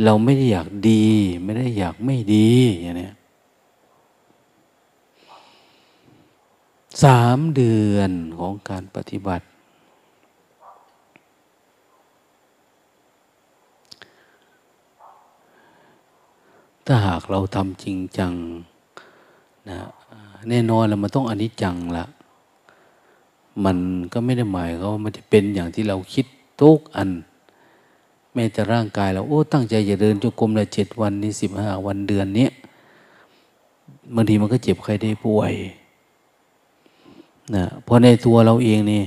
[0.03, 1.05] เราไม่ได้อยากดี
[1.43, 2.49] ไม่ได้อยากไม่ดี
[2.81, 3.11] อย่างนี้
[7.03, 9.45] สามเดือนของการปฏิบัติ
[16.85, 18.33] ถ้าหากเราทำจริงจัง
[19.69, 19.77] นะ
[20.49, 22.05] แน่นอนแล้วมันต้องอนิจจังละ
[23.65, 23.77] มัน
[24.13, 26.25] ก็ไม่ได้หมายเขาว่ามันจะเป็นอย่างที่เราคิด
[26.61, 27.09] ทุกอัน
[28.33, 32.47] แม้แต่ร่างกายเราโอ้ตั้งใจจะเดินจงกรมละเจ็ดวันนี้สิบห้าวันเดือนนี้
[34.15, 35.53] บางทีมันก็เจ็บใครได้ป่วย
[37.55, 39.03] นะเพราะในตัวเราเองนี่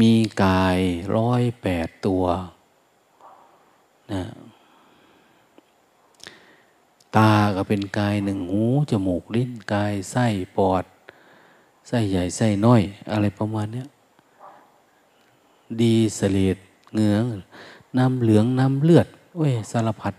[0.00, 0.12] มี
[0.44, 0.78] กาย
[1.16, 2.24] ร้อยแปดตัว
[4.12, 4.22] นะ
[7.16, 10.84] ตาก็เป็นกายหนึ่งหูจมูกลิ้นกายไส้ปอด
[11.88, 12.82] ไส้ใหญ่ไส้น้อย
[13.12, 13.84] อะไรประมาณนี้
[15.80, 16.56] ดีเสลด
[16.94, 17.24] เงือง
[17.98, 20.14] น้ำเหลืองน้ำเลือดโอ้ยสารพัด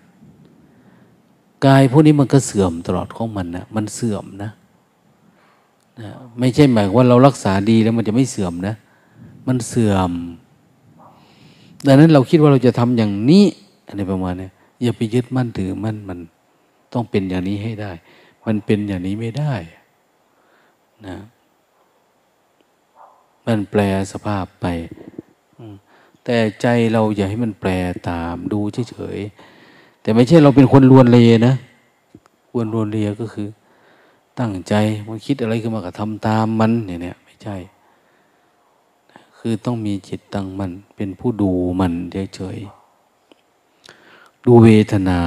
[1.66, 4.52] กายพวกนี้มันก็เสื่อมตลอดของมันนะมันเสื่อมนะ
[6.00, 8.76] นะไม่ใช่หมายว่าเรารักษาดีแล้วมันจะไม่เสื่อมนะ
[9.48, 10.12] มันเสื่อม
[11.86, 13.46] ดังนั้นเราคิดว่าเราจะทำอย่างนี้
[13.88, 14.48] อะไรประมาณนี้
[14.82, 16.20] อย่าไปยึดมั่นถือมั่นมัน
[16.94, 17.92] ต้องเป็นอย่างนี้ให้ได้
[18.46, 19.54] มันเป็นอย่างนี้ไม่ได้
[21.08, 21.18] นะ
[23.46, 23.82] มันแปล
[24.12, 24.66] สภาพไป
[26.24, 27.70] แต่ใจเราอย่าให้มันแปล
[28.10, 28.60] ตามดู
[28.92, 31.18] เฉยๆแต่ไม่ใช่เราเป็นคนลวนเล
[31.48, 31.54] นะ
[32.50, 33.48] ควรลวนเลก็คือ
[34.40, 34.74] ตั้งใจ
[35.08, 37.56] มันคิดอะไรขึ้นมาก็ทำตามมันเนี่ยเนี่ยไม่ใช่
[39.38, 41.94] คือต้องมีจิตตั้งมันเป็นผู้ดูมัน
[42.36, 45.20] เฉยๆดูเวทนา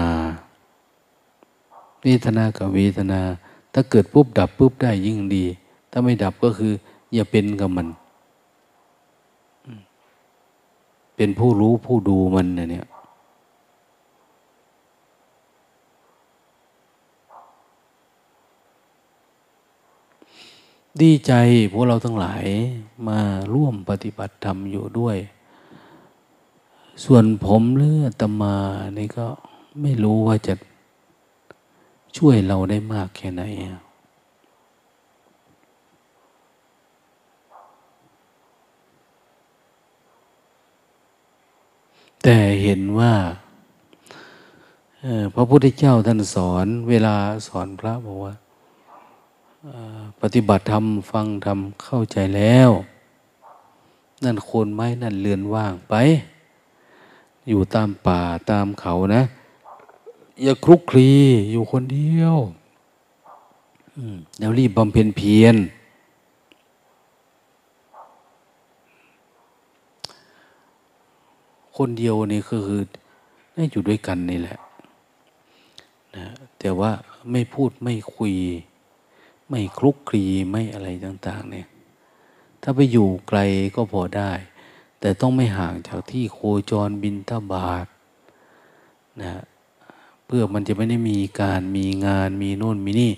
[2.05, 3.21] เวทนากับเวทนา
[3.73, 5.45] ถ้าเกิดปุ๊บดับปุ๊บได้ยิ่งดี
[5.91, 6.73] ถ้าไม่ดับก็คือ
[7.15, 7.89] อย่าเป็นกับมัน
[11.17, 12.87] เป็นผู้รู้ผู้ดูมันเนี่ย
[21.03, 21.33] ดีใจ
[21.73, 22.45] พวกเราทั้งหลาย
[23.09, 23.19] มา
[23.55, 25.17] ร่วมปฏิบัติธรรมอยู่ด้วย
[27.05, 28.57] ส่วนผมเลือตมา
[28.99, 29.27] นี่ก็
[29.81, 30.55] ไม่รู้ว่าจะ
[32.17, 33.43] ช่วยเราได้มากแค่ไหน
[42.23, 43.15] แต่เห็นว่า
[45.35, 47.17] พระพุทธเจ้าท่านสอนเวลา
[47.49, 48.35] สอนพระบอกว่า
[50.21, 52.71] ปฏิบัติธรรมฟังธรรมเข้าใจแล้ว
[54.25, 55.95] นั่นโคนไม้นั่นเลือนว่างไป
[57.49, 59.23] อยู่ตามป่าตามเขานะ
[60.43, 61.11] อย่าคลุกคลี
[61.51, 62.37] อยู่คนเดียว
[64.39, 65.57] แล้วรีบบำเพ็ญเพียร
[71.76, 72.62] คนเดียวนี่คือ
[73.55, 74.59] ได้อยู่ด้วยกันนี่แหละ
[76.16, 76.26] นะ
[76.59, 76.91] แต่ว่า
[77.32, 78.35] ไม่พูดไม่คุย
[79.49, 81.68] ไม่คลุกคลีไม่อะไรต่าง ๆ เนี่ย
[82.62, 83.39] ถ้าไปอยู่ไกล
[83.74, 84.32] ก็พอได้
[85.01, 86.39] แต่ต้องไม่ห่างจากที่โค
[86.70, 87.87] จรบินทบาท
[89.22, 89.43] นะ
[90.27, 93.11] เพื่อมันจะไม่ได้มีการมีงานมีโน่นมีนี่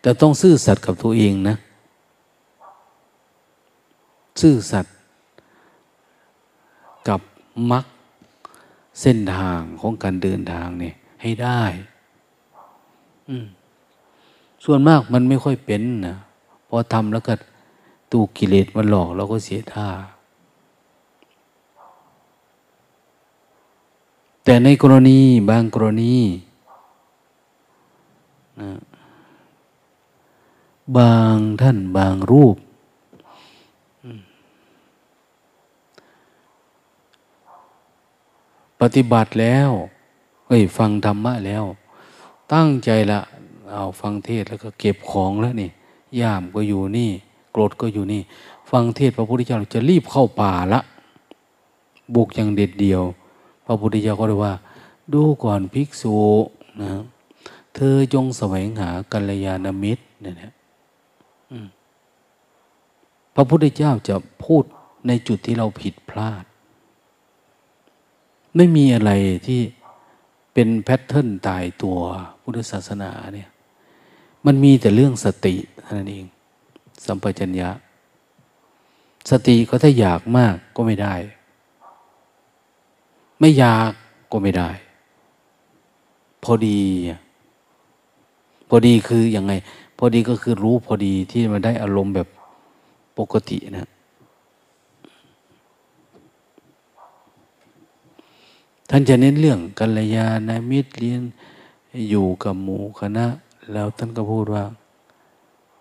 [0.00, 1.56] แต่ต้องซื่อสัตย์กับตัวเองนะ
[4.40, 4.94] ซื่อสัตย์
[7.08, 7.20] กับ
[7.70, 7.84] มรรค
[9.00, 11.62] เส้นทางของการเดินทางเนี่ย ให้ได้
[14.64, 16.16] ส่วนมากมันไม่ค่อยเป็นนะ
[16.68, 17.32] พอทำแล้วก็
[18.12, 19.88] ตูกิเลสมันหลอกเราก็เสียท่า
[24.44, 25.18] แต่ในกรณี
[25.50, 26.14] บางกรณี
[30.96, 32.56] บางท่านบางรูป
[38.80, 39.70] ปฏิบัติแล้ว
[40.48, 41.64] เอ้ย ฟังธรรมะแล้ว
[42.52, 43.20] ตั้งใจละ
[43.72, 45.70] เอาฟังเทศแล้วก็เก็บของแล้วนี่
[46.20, 47.10] ย่ามก็อยู่นี่
[47.54, 48.22] กรดก็อยู่นี่
[48.70, 50.80] ฟังเทศพระพุทธเจ้าจะรีบเข้าป่าละ
[52.14, 53.02] บุกอย่างเด็ดเดียว
[53.64, 54.54] พระพุทธเจ้าก็เลยว่า
[55.12, 56.16] ดูก่อนภิกษุ
[56.80, 56.90] นะ
[57.74, 60.52] เธอจงแสวงหากัลยาณมิตรเนี่ยนะ
[63.34, 64.64] พระพุทธเจ้าจะพูด
[65.06, 66.44] ในจุดที่เราผิดพลาด
[68.56, 69.12] ไม่มีอะไร
[69.46, 69.60] ที่
[70.54, 71.98] เป็นแพทเทิร์นตายตัว
[72.42, 73.50] พุทธศาสนาเนี่ย
[74.46, 76.26] มันมีแต่เรื่องสติเท่านั้นเอง
[77.06, 77.70] สัมปชัญญะ
[79.30, 81.14] สติก็ถ้าอยากมากก็ไม่ได้
[83.40, 83.92] ไม่อยาก
[84.32, 84.70] ก็ไม่ได้
[86.44, 86.80] พอดี
[88.70, 89.52] พอดีคืออยังไง
[89.98, 92.28] พอดีก็คือรู้พอดีที่มันได้อารมณ์แบบ
[93.18, 93.88] ปกตินะ
[98.90, 101.22] ท่านจะเน้นเรื่องกัลยาณมิตรเรียน
[102.10, 103.26] อยู่กับหมู่คณะ
[103.72, 104.64] แล้วท่านก็พูดว่า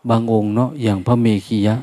[0.10, 1.76] บางองค์เนาะอย่างพระเมขียะ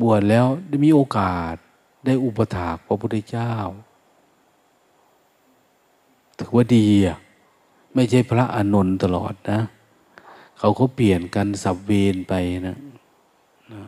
[0.00, 1.54] บวชแล้วได้มีโอกาส
[2.04, 3.52] ได้อุปถากพระพุทธเจ้า
[6.38, 7.18] ถือว่าดีอะ
[7.94, 9.60] ไม่ใช่พระอานนท์ตลอดนะ
[10.58, 12.32] เขาเขาเปลี่ยนกันสับเวนไป
[12.66, 12.76] นะ
[13.72, 13.82] นะ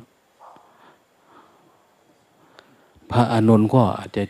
[3.11, 4.25] พระอานนท์ก็อาจจะ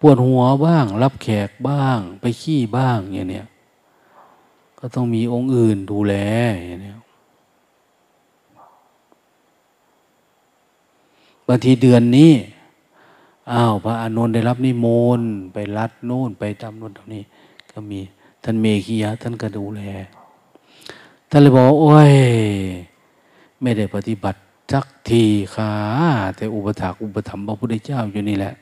[0.00, 3.46] ปวดหัวบ้าง รับแขกบ้าง ไปขี้บ้างอย่างเนี้ย
[4.78, 6.14] ก็ต้องมีองค์อื่นดูแล
[6.66, 6.98] อย่างเนี้ย
[11.46, 12.32] บางทีเดือนนี้
[13.52, 14.86] อ้าวพระอานนท์ได้รับนิม
[15.18, 17.22] นต์ไปรัดโน่นไปทำโน่นทำนี้
[17.72, 18.00] ก็มี
[18.42, 19.80] ท่านเมขียะท่านก็ดูแล
[21.30, 22.12] ท่านเลยบอกโอ้ย
[23.62, 24.38] ไม่ได้ปฏิบัติ
[24.72, 25.24] สักที
[25.54, 25.72] ค่ะ
[26.36, 28.54] แต่อุปถากอุปถัมภ์พระพุทธเจ้าอยู่นี่แหละ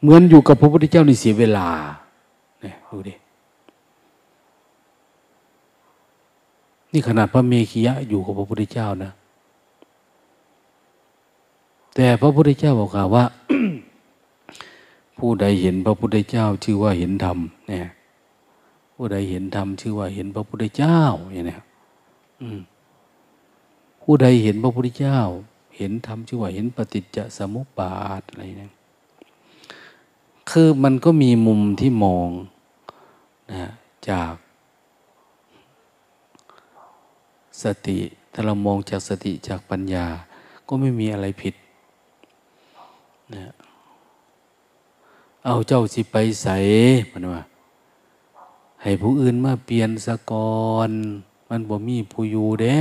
[0.00, 1.68] เหมือนอยู่กับพระพุทธเจ้าในเสียเวลา
[2.62, 3.14] เนี่ยดูดิ
[6.92, 9.12] นี่ขนาดพระเมขียะอยู่กับพระพุทธเจ้านะ
[11.94, 13.24] แต่พระพุทธเจ้าบอกว่า
[15.18, 17.38] ผู้ใดเห็นพระพุทธเจ้า ชื่อว่าเห็นธรรม
[17.68, 17.88] เนี่ย
[18.94, 21.00] ผู้ใดเห็นธรรมชื่อว่าเห็นพระพุทธเจ้า
[21.32, 21.56] อย่างนี้
[24.02, 25.20] ผู้ใดเห็นพระพุทธเจ้า
[25.76, 28.72] เห็นธรรมชื่อว่าเห็นปฏิจจสมุปบาทอะไรเนี่ย
[30.50, 32.30] คือมันก็มีมุมที่มอง
[33.52, 33.70] นะ
[34.10, 34.34] จาก
[37.62, 37.98] สติ
[38.32, 40.06] ถ้าเรามองจากสติจากปัญญา
[40.68, 41.54] ก็ไม่มีอะไรผิด
[43.32, 43.46] นะ
[45.44, 46.56] เอาเจ้าสิไปใส่
[47.10, 47.42] มันว่า
[48.82, 50.90] ให้ผู้อื่นมาเปลี่ยนสะกอน
[51.48, 52.78] มันบ่มีผู้อยู่เด้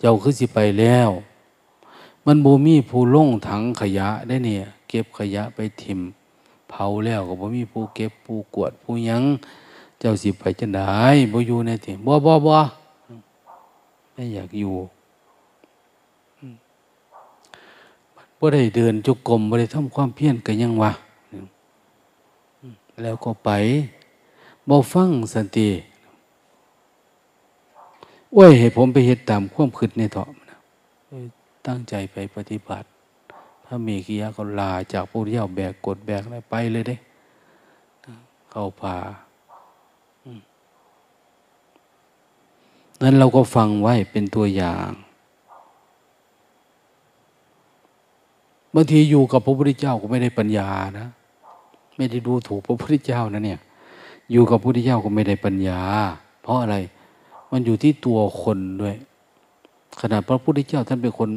[0.00, 1.10] เจ้าคือสิไปแล้ว
[2.26, 6.00] มันบ่มีผู้ล่งถังขยะได้เนี่ย เก็บขยะไปทิม
[6.70, 9.22] เผาแล้วก็บ่มีผู้เก็บผู้กวดผู้ยัง
[10.00, 12.56] เจ้าสิไปจังได้บ่อยู่ในที่บ่บ่บ่
[14.12, 14.74] ไม่อยากอยู่
[18.38, 20.92] บ่ได้เดินจุกกลมบ่ได้ทำความเพียรกันยังวะ
[23.02, 23.50] แล้วก็ไป
[24.68, 25.68] บ่ฟังสันติ
[28.32, 30.28] โอ้ยให้ผมไปเฮ็ดตามความคิดในเถาะ
[31.66, 32.86] ตั้งใจไปปฏิบัติ
[33.64, 36.96] พระเมขียะก็ลาจากพระเจ้าแบกกดแบกอะไรไปเลยเด้
[38.50, 38.96] เข้าป่า
[43.02, 44.90] นั้นเราก็ฟังไว้เป็นตัวอย่าง
[48.74, 51.08] บางทีอยู่กับพระพุทธเจ้าก็ไม่ได้ปัญญานะ
[51.96, 53.60] ไม่ได้ดูถูกพระพุทธเจ้านะเนี่ย
[54.32, 55.80] อยู่กับพระพุทธเจ้าก็ไม่ได้ปัญญา
[56.42, 56.76] เพราะอะไร
[57.50, 58.94] มันอยู่ที่ตัวคนด้วย
[60.00, 61.30] ขนาดพระพุทธเจ้าท่านเป็นคน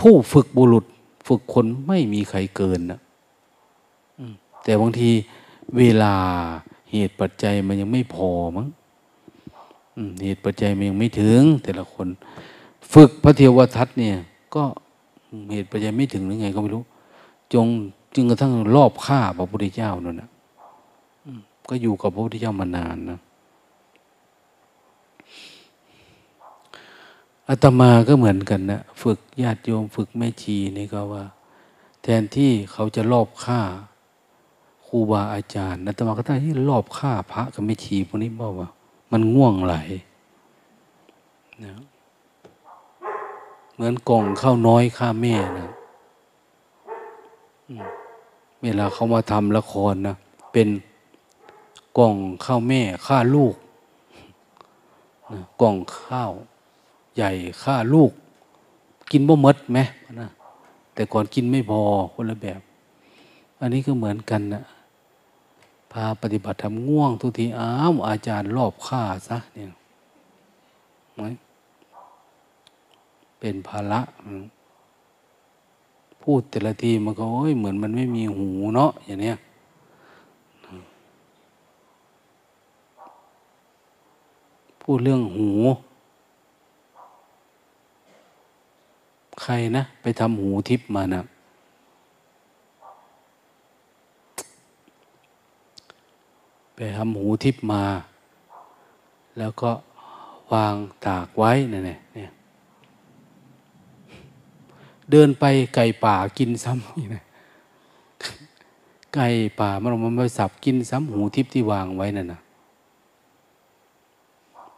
[0.00, 0.84] ผู้ฝึกบุรุษ
[1.28, 3.00] ฝึกคนไม่มีใครเกินนะ
[4.62, 5.10] แต่บางที
[5.76, 6.14] เวลา
[6.92, 8.68] เหตุปัจจัยมันยังไม่พอมั้ง
[10.24, 12.06] เหตุปัจจัยมันยังไม่ถึง แต่ละคน
[12.92, 14.16] ฝึกพระเทวทัตเนี่ย
[14.54, 14.62] ก็
[15.50, 16.82] เหตุปัจจัยไม่ถึงหรือไงก็ไม่รู้
[17.54, 17.66] จง
[18.14, 20.30] จึงกระทั่งรอบฆ่าพระพุทธเจ้านั่นนะ
[21.68, 23.18] ก็อยู่กับพระพุทธเจ้ามานานนะ
[27.48, 31.24] อาตมาก็เหมือนกันนะฝึกญาติโยมฝึกแม่ชีนี่ก็ว่า
[32.02, 33.60] แทนที่เขาจะรอบฆ่า
[34.86, 38.68] ครูบาอาจารย์อาตมาก็ได้ที่รอบฆ่าพระกับแม่ชีพวกนี้บอกว่า
[39.12, 39.74] มันง่วงไหล
[41.64, 41.74] นะ
[43.76, 45.68] เหมือนกล่องข้าวน้อยข้าแม่นะ
[48.62, 50.16] เวลาเขามาทำละครนะ
[50.52, 50.68] เป็น
[51.98, 53.54] กล่องข้าวแม่ข้าลูก
[55.60, 56.32] กล่องข้าว
[57.16, 57.30] ใหญ่
[57.62, 58.10] ฆ่าลูก
[59.10, 59.78] กินบ่มดไหม
[60.20, 60.28] นะ
[60.94, 61.80] แต่ก่อนกินไม่พอ
[62.14, 62.60] คนละแบบ
[63.60, 64.62] อันนี้ก็เหมือนกันนะ
[65.92, 69.66] พาปฏิบัติทำง่วงทุกทีอ้าวอาจารย์รอบฆ่าซะเนี่ย
[71.14, 71.22] ไหม
[73.40, 74.00] เป็นภาระ
[76.22, 79.36] พูดแต่ละทีมันก็โอ้ยเหมือนมันไม่มีหูเนาะอย่างเนี้ย
[84.80, 85.50] พูดเรื่องหู
[89.42, 91.22] ใครนะ ไปทำหูทิพมานะ
[96.76, 97.82] ไปทำหูทิพมา
[99.38, 99.70] แล้วก็
[100.52, 100.74] วาง
[101.06, 102.30] ตากไว้นี่ยเนี่ย
[105.10, 105.44] เดินไป
[105.74, 107.22] ไก่ป่ากินซ้ำนี่นะ
[109.14, 109.28] ไก่
[109.60, 112.40] ป่ามันมันไปสับกินซ้ำหูทิพที่วางไว้นั่นนะ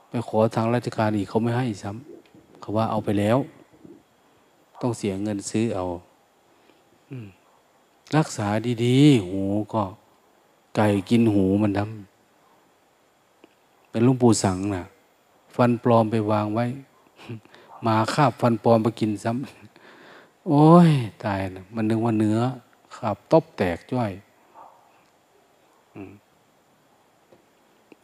[0.09, 3.39] ไปขอทางราชการอีกเขาไม่ให้ซ้ำเขาว่าเอาไปแล้ว
[4.81, 5.85] ต้องเสียเงินซื้อเอา
[8.17, 8.47] รักษา
[8.85, 9.83] ดีๆ หูก็
[10.77, 14.85] ไก่กินหูมันดำเป็นลุงปู่สังนะ่ะ
[15.55, 16.65] ฟันปลอมไปวางไว้
[17.87, 19.68] มาคาบฟันปลอมไปกินซ้ำ
[20.51, 20.91] โอ้ย
[21.25, 22.39] ตายนะมันนึกว่าเนื้อ
[22.97, 24.13] ขับตบแตกจ้อย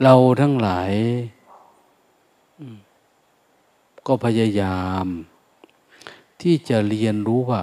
[0.03, 0.93] เราทั้งหลาย
[4.07, 5.07] ก็พยายาม
[6.41, 7.63] ที่จะเรียนรู้ว่า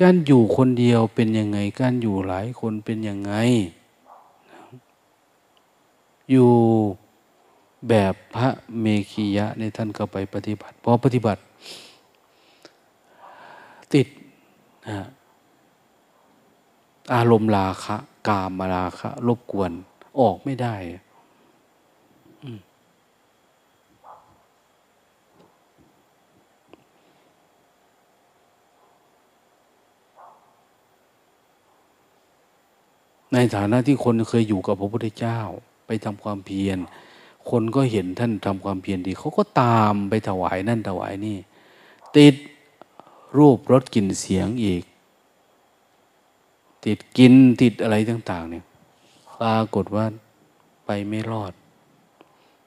[0.00, 3.32] การอยู่คนเดียวเป็นยังไง การอยู่หลายคนเป็นยังไง
[6.30, 6.50] อยู่
[7.88, 8.48] แบบพระ
[8.80, 11.40] เมขียะในท่านก็ไปปฏิบัติ พอปฏิบัติ
[13.94, 14.08] ติด
[17.14, 17.96] อารมณ์ราคะ
[18.28, 19.72] กามมาราคะ รบกวน
[20.20, 20.74] ออกไม่ได้
[33.32, 35.40] ในฐานะที่คนเคยอยู่กับพระพุทธเจ้า
[35.86, 36.78] ไปทำความเพียร
[37.50, 41.36] คนก็เห็นท่านทำความเพียรดี เขาก็ตามไปถวายนั่นถวายนี่
[42.16, 42.34] ติด
[43.36, 44.82] รูปรสกลิ่นเสียงอีก
[46.84, 48.64] ติดกินติดอะไรต่าง ๆ เนี่ย
[49.40, 50.06] ปรากฏว่า
[50.86, 51.52] ไปไม่รอด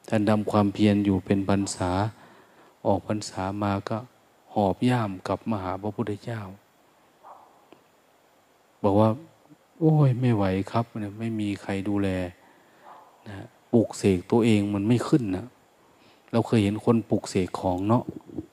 [0.07, 1.91] ท่านทำความเพียรอยู่เป็นพรรษา
[2.85, 3.97] ออกพรรษามาก็
[4.53, 6.41] หอบย่ามกลับมหาพระพุทธเจ้า
[8.83, 9.09] บอกว่า
[9.79, 12.09] โอ้ยไม่ไหวครับเนี่ยไม่มีใครดูแล
[13.27, 15.45] นะปลูกเสกตัวเองมันไม่ขึ้นนะ
[16.31, 18.03] เราเคยเห็นคนปลูกเสกของเนาะ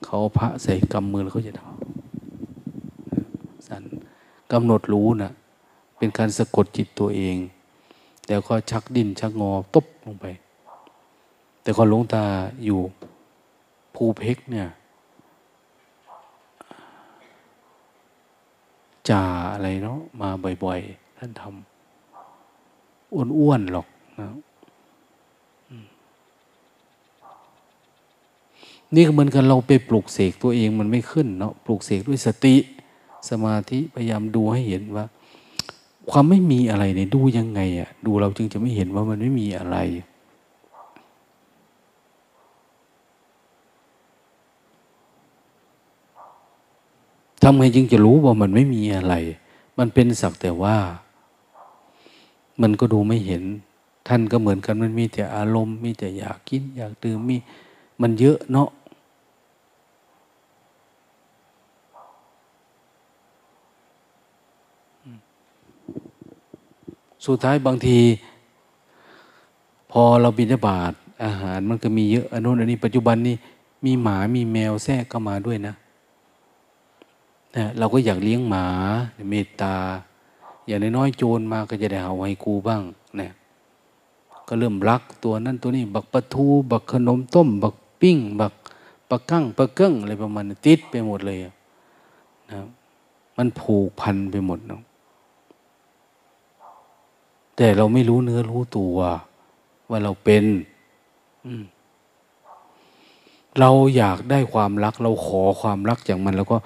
[0.05, 2.04] เขาพระใส่กำมือแล้วเขาจะทำ
[3.75, 3.85] สัน
[4.51, 5.31] กำหนดรู้นะ
[5.97, 7.37] เป็นการสะกดจิตตัวเอง
[8.29, 10.25] แล้วก็ชักดินชักงอตบลงไป
[11.61, 12.23] แต่คนหลวงตา
[12.65, 12.79] อยู่
[13.95, 14.67] ภูเพกเนี่ย
[19.09, 19.23] จ่า
[19.53, 20.29] อะไรเนาะมา
[20.63, 23.87] บ่อยๆ ท่านทำอ้วนๆหรอก
[24.19, 24.27] นะ
[28.95, 32.55] นี่เหมือนกันเราไปปลูกเสกตัวเองมันไม่ขึ้นเนาะปลูกเสกด้วยสติ
[33.29, 35.05] สมาธิพยายามดูให้เห็นว่า
[36.11, 39.77] ความไม่มีอะไรเนี่ยดูยังไงอะ่ะดูเราจึงจะไม่เห็นว่ามันไม่มีอะไร
[47.43, 49.15] ทำไงจึงจะรู้ว่ามันไม่มีอะไร
[49.77, 50.77] มันเป็นสักแต่ว่า
[52.61, 53.43] มันก็ดูไม่เห็น
[54.07, 57.37] ท่านก็เหมือนกันมันมีแต่อารมณ์ มีแต่อยากกิน อยากดื่มมี
[58.01, 58.69] มันเยอะเนาะ
[67.25, 67.99] สุดท้ายบางที
[69.91, 73.35] พอเราบินบาตอาหารมันก็มีเยอะอันนู้นอันนี้ปัจจุบันนี้
[73.85, 75.75] มีหมามีแมวแทรกเข้ามาด้วยนะ
[77.55, 78.65] นะเราก็อยากเลี้ยงหมา
[79.29, 79.75] เมตตา
[80.67, 82.81] อย่างน้อยๆโจรมาก็จะได้เอาให้กูบ้าง
[83.17, 83.31] เนี่ย
[84.47, 88.53] ก็เริ่มรักตัวนั้นตัวนี้ บักปลาทูบักขนมต้ม บักปิ้ง บัก
[89.09, 91.37] ปะกั้งปะเกิ้งอะไรประมาณติดไปหมดเลย
[92.51, 92.57] นะ
[93.37, 94.81] มันผูกพันไปหมดเนาะ
[97.55, 98.97] แต่เราไม่รู้เนื้อรู้ตัว
[99.89, 100.45] ว่าเราเป็น
[103.59, 106.57] เราอยากได้ความรัก เราขอความรักจากมัน แล้วก็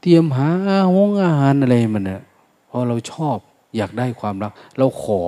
[0.00, 0.48] เตรียมหา
[0.94, 2.22] ห้องอาหารอะไรมันเนะ
[2.66, 3.36] เพราะเราชอบ
[3.76, 5.20] อยากได้ความรัก เราขอ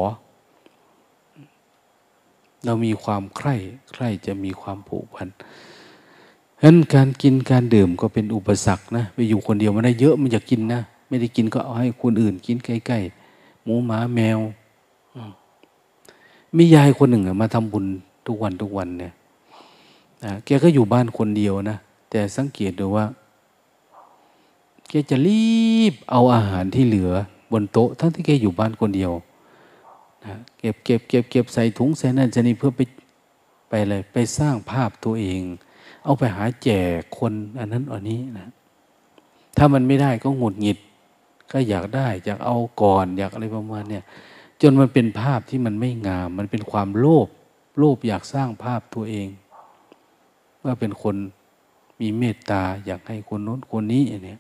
[2.65, 3.55] เรามีความใคร่
[3.93, 14.39] ใคร่จะมีความผูกพันฉะนั้นการกินการดื่มก็เป็นอุปสรรคนะไปอยู่คนเดียวมันได้เยอะมันอยากกินนะไม่ได้กินก็เอาให้คนอื่นกินใกล้ๆหมูหมาแมว
[16.57, 17.87] มียายคนหนึ่งมาทำบุญ
[18.27, 19.13] ทุกวันทุกวันเนี่ย
[20.45, 21.79] แกก็อยู่บ้านคนเดียวนะ
[22.11, 23.05] แต่สังเกตดูว่า
[24.89, 25.57] แกจะรี
[25.93, 27.11] บเอาอาหารที่เหลือ
[27.53, 29.13] บนโต๊ะ ทั้งที่แกอยู่บ้านคนเดียว
[30.25, 32.81] นะเก็บเก็บเก็บเก็บใส่ถุงใส่นั่นใส่นี่เพื่อไป
[33.69, 35.43] ไปเลยไปสร้างภาพตัวเอง
[36.05, 38.49] เอาไปหาแจกคนอันนั้นอันนี้นะ
[39.57, 40.79] ถ้ามันไม่ได้ก็หงุดหงิด
[41.53, 44.05] ก็อยากได้อยากเอาก่อนอยากอะไรประมาณเนี่ย
[44.63, 47.29] จนมันเป็นภาพที่มันไม่งาม มันเป็นความโลภ
[47.79, 49.29] โลภอยากสร้างภาพตัวเอง
[50.65, 51.17] ว่าเป็นคน
[52.01, 54.37] มีเมตตาอยากให้คนโน้นคนนี้อย่างนี้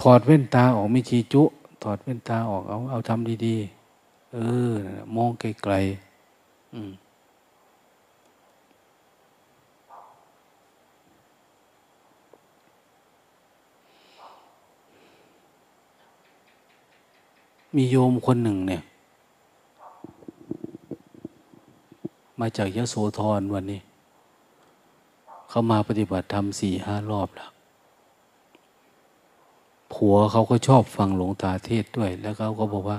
[0.00, 1.42] ถอดแว่นตาออกไม่ชีจุ
[1.82, 4.38] ถอดแว่นตาออกเอาเอาทำดีๆ เอ
[4.70, 4.72] อ
[5.16, 7.05] มองไกลๆ
[17.76, 18.82] มีโยมคนหนึ่งเนี่ย
[22.40, 23.80] มาจากยะโสธรวันนี้
[25.48, 27.50] เขามาปฏิบัติธรรมสี่ห้ารอบแล้ว
[29.92, 32.98] ผัวเขาก็ชอบฟังหลวงตาเทศด้วย แล้วเขาก็บอกว่า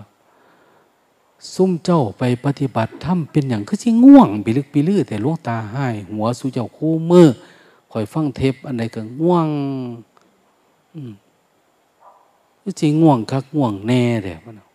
[1.53, 7.27] ซุ่มเจ้าไปปฏิบัติธรรมเป็นอย่างคือสิง่วงไปลึกไปลื้อแต่หลวงตาให้ หัวสู้เจ้าคู่มือ
[7.91, 9.47] คอยฟังเทปอันใดก็ง่วง
[10.93, 11.11] อืม
[12.61, 14.66] คือสิงง่วงคักง่วงแน่เด้มัน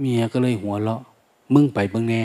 [0.00, 1.00] เมียก็เลยหัวเราะ
[1.54, 2.22] มึงไปเบิ่งแน่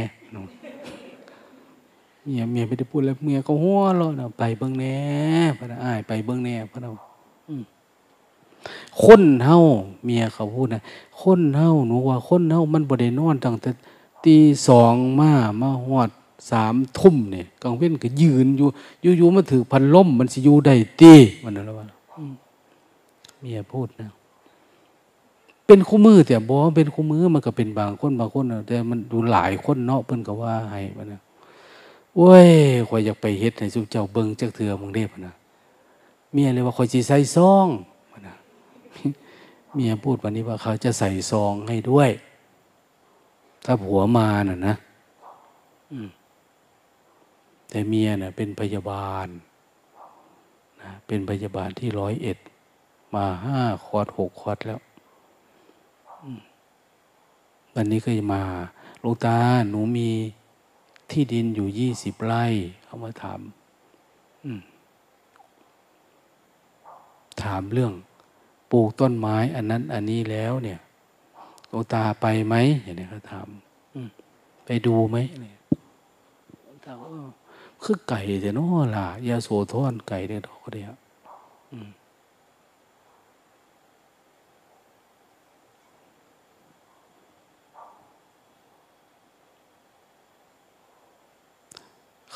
[2.23, 4.97] เมียเมียไม่ได้พูดแล้วเมียก็หัวเราะนะไปเบิ่งแน่
[5.57, 6.91] พระอ้ายไปเบิ่งแน่พระเรา
[9.03, 9.57] คนเฮา
[10.03, 10.81] เมียเขาพูดนะ
[11.21, 13.69] คนเฮาหนูว่าคนเฮามันบ่ได้นอนตั้งแต่
[14.25, 16.09] ตีสองมามาหอด
[16.49, 18.67] สามทุ่มเนี่ยกลางเว้นก็ยืนอยู่
[19.17, 21.13] อยู่ๆมาถือพันล่มมันสิอยู่ได้ตี
[21.43, 21.85] มันนั่นแล้วว่า
[23.39, 24.09] เมียพูดนะ
[25.71, 31.21] เป็นคู่มือแต่บอกเป็นคู่มือมันก็เป็นบางคนบางคนแต่มันดูหลายคนเนาะเพิ่นก็ว่าให้มันนะ
[32.15, 32.47] โอ้ย
[32.87, 35.33] ข่อยอยากไปเฮ็ดให้สุเจ้าเบิ่งจักเถื่อมึงเด้พนะ
[36.31, 37.67] เมียเลยว่าข่อยสิใส่ซอง
[38.11, 38.35] มันนะ
[39.73, 42.09] เมียพูดวันนี้ว่าเขาจะใส่ซองให้ด้วย
[43.65, 44.75] ถ้าผัวมาน่ะนะ
[47.69, 49.27] แต่เมียน่ะ เป็นพยาบาล
[50.81, 52.37] นะเป็นพยาบาลที่ร้อยเอ็ด
[53.13, 54.79] มาห้าคอร์ดหกคอร์ดแล้ว
[57.75, 58.43] วันนี้ก็จะมา
[59.03, 59.37] ลูกตา
[59.69, 60.09] หนูมี
[61.11, 62.45] ที่ดินอยู่ยี่สิบไร่
[62.83, 63.39] เขามาถาม
[67.43, 67.93] ถามเรื่อง
[68.71, 70.79] ปลูกต้นไม้ อันนั้น อันนี้แล้วเนี่ย
[71.71, 73.47] ลูกตาไปไหมอย่างนี้เขาถาม
[74.65, 75.57] ไปดูไหมเนี่ย
[76.67, 77.07] ลูกตาก็
[77.83, 81.10] คือไก่แต่น้อล่ะยาโสธรไก่เนี่ยดอกเดียวอื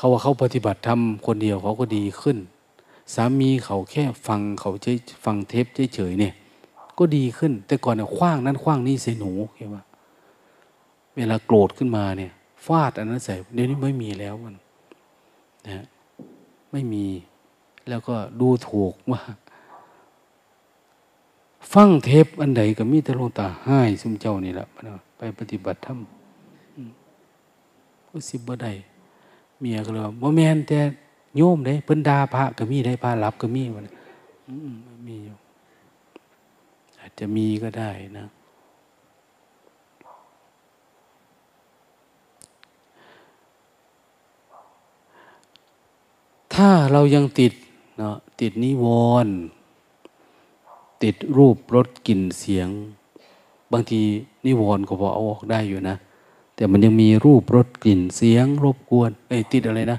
[0.06, 2.38] เขาว่าเขาปฏิบัติทำคนเดียวเขาก็ดีขึ้น
[3.14, 6.34] สามีเขาแค่ฟังเขาเฉยฟังเทปเฉยเนี่ย
[6.98, 9.82] ก็ดีขึ้น แต่ก่อนเนี่ยคว้างนั้นคว้างนี่ใส่หนูเห็นว่า
[11.16, 12.32] เวลาโกรธขึ้นมาเนี่ย
[12.66, 14.54] ฟาดอันนั้นใส่เดี๋ยวนี้ไม่มีแล้วมัน
[15.66, 15.86] นะ
[16.72, 17.06] ไม่มี
[17.88, 19.20] แล้วก็ดูถูกว่า
[21.74, 24.66] ฟังเทปอันใดก็มีแต่ลงตาให้ซุมเจ้านี่แหละ
[25.16, 25.98] ไปปฏิบัติธรรม
[28.08, 28.72] ก็สิบบ่ได้
[29.60, 30.80] เมียก็เลยว่าแมนแต่
[31.36, 33.86] โยมได้เพิ่นดาพระก็มีได้พระรับก็มีมัน
[35.06, 35.36] มีอยู่
[36.98, 38.26] อาจจะมีก็ได้นะ
[46.54, 47.52] ถ้าเรายังติด
[47.98, 48.86] เนาะติดนิว
[49.24, 49.36] รณ์
[51.02, 52.68] ติดรูปรสกลิ่นเสียง
[53.72, 54.00] บางที
[54.46, 55.96] นิวรณ์ก็พอเอาออกได้อยู่นะ
[56.56, 59.98] แต่มันยังมีรูปรสกลิ่นเสียง รบกวนไอ้ติดอะไรนะ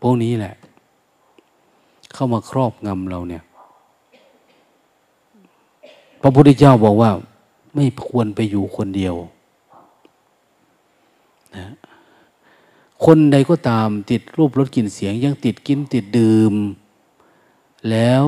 [0.00, 0.54] พวกนี้แหละ
[2.14, 3.42] เข้ามาครอบงำเราเนี่ย
[6.20, 7.10] พระพุทธเจ้าบอกว่า
[7.74, 9.14] ไม่ควรไปอยู่คนเดียว
[11.56, 11.66] นะ
[13.04, 16.54] คนใดก็ตามติดรูปรสกลิ่นเสียง ยังติดกินติดดื่ม
[17.90, 18.24] แล้ว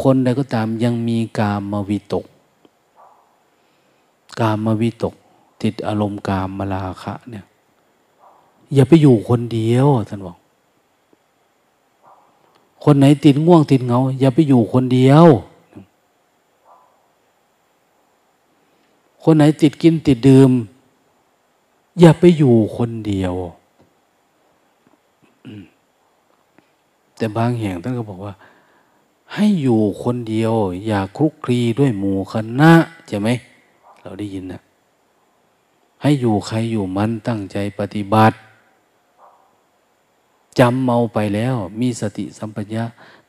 [0.00, 2.24] คนใดก็ตามยังมีกามมาวิตก
[4.38, 5.14] กามมาวิตก
[5.62, 7.44] ติดอารมณ์กามมาลาคะเนี่ย
[8.74, 10.36] อย่าไปอยู่คนเดียวท่านบอก
[12.84, 15.26] คนไหนติดง่วงติดเงา อย่าไปอยู่คนเดียว
[19.22, 20.50] คนไหนติดกินติดดื่ม
[22.00, 23.34] อย่าไปอยู่คนเดียว
[27.16, 28.34] แต่บางแห่งท่านก็บอกว่า
[29.34, 30.52] ให้อยู่คนเดียว
[30.86, 32.72] อย่าคลุกคลีด้วยหมู่คณะ
[33.08, 33.28] ใช่ไหม
[34.06, 34.62] เราได้ยินนะ
[36.02, 38.36] ให้อยู่ใครอยู่มันตั้งใจปฏิบัติ
[40.58, 42.84] จำเมาไปแล้วมีสติสัมปชัญญะ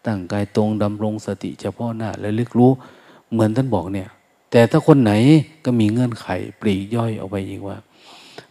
[0.06, 2.72] ตั้งกายตรงดำรงสติเฉพาะหน้าและลึกรู้
[3.32, 4.10] เหมือนท่านบอกเนี่ย
[4.52, 5.14] แต่ถ้าคนไหน
[5.66, 6.28] ก็มีเงื่อนไข
[6.62, 7.78] ปลีกย่อยออกไปอีกว่า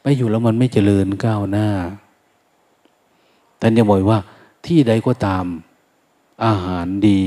[0.03, 1.69] ไปอยู่แล้วมันไม่เจริญก้าวหน้า
[3.61, 4.21] ท่านจะบอกว่า
[4.67, 5.45] ที่ใดก็ตาม
[6.45, 7.23] อาหารดี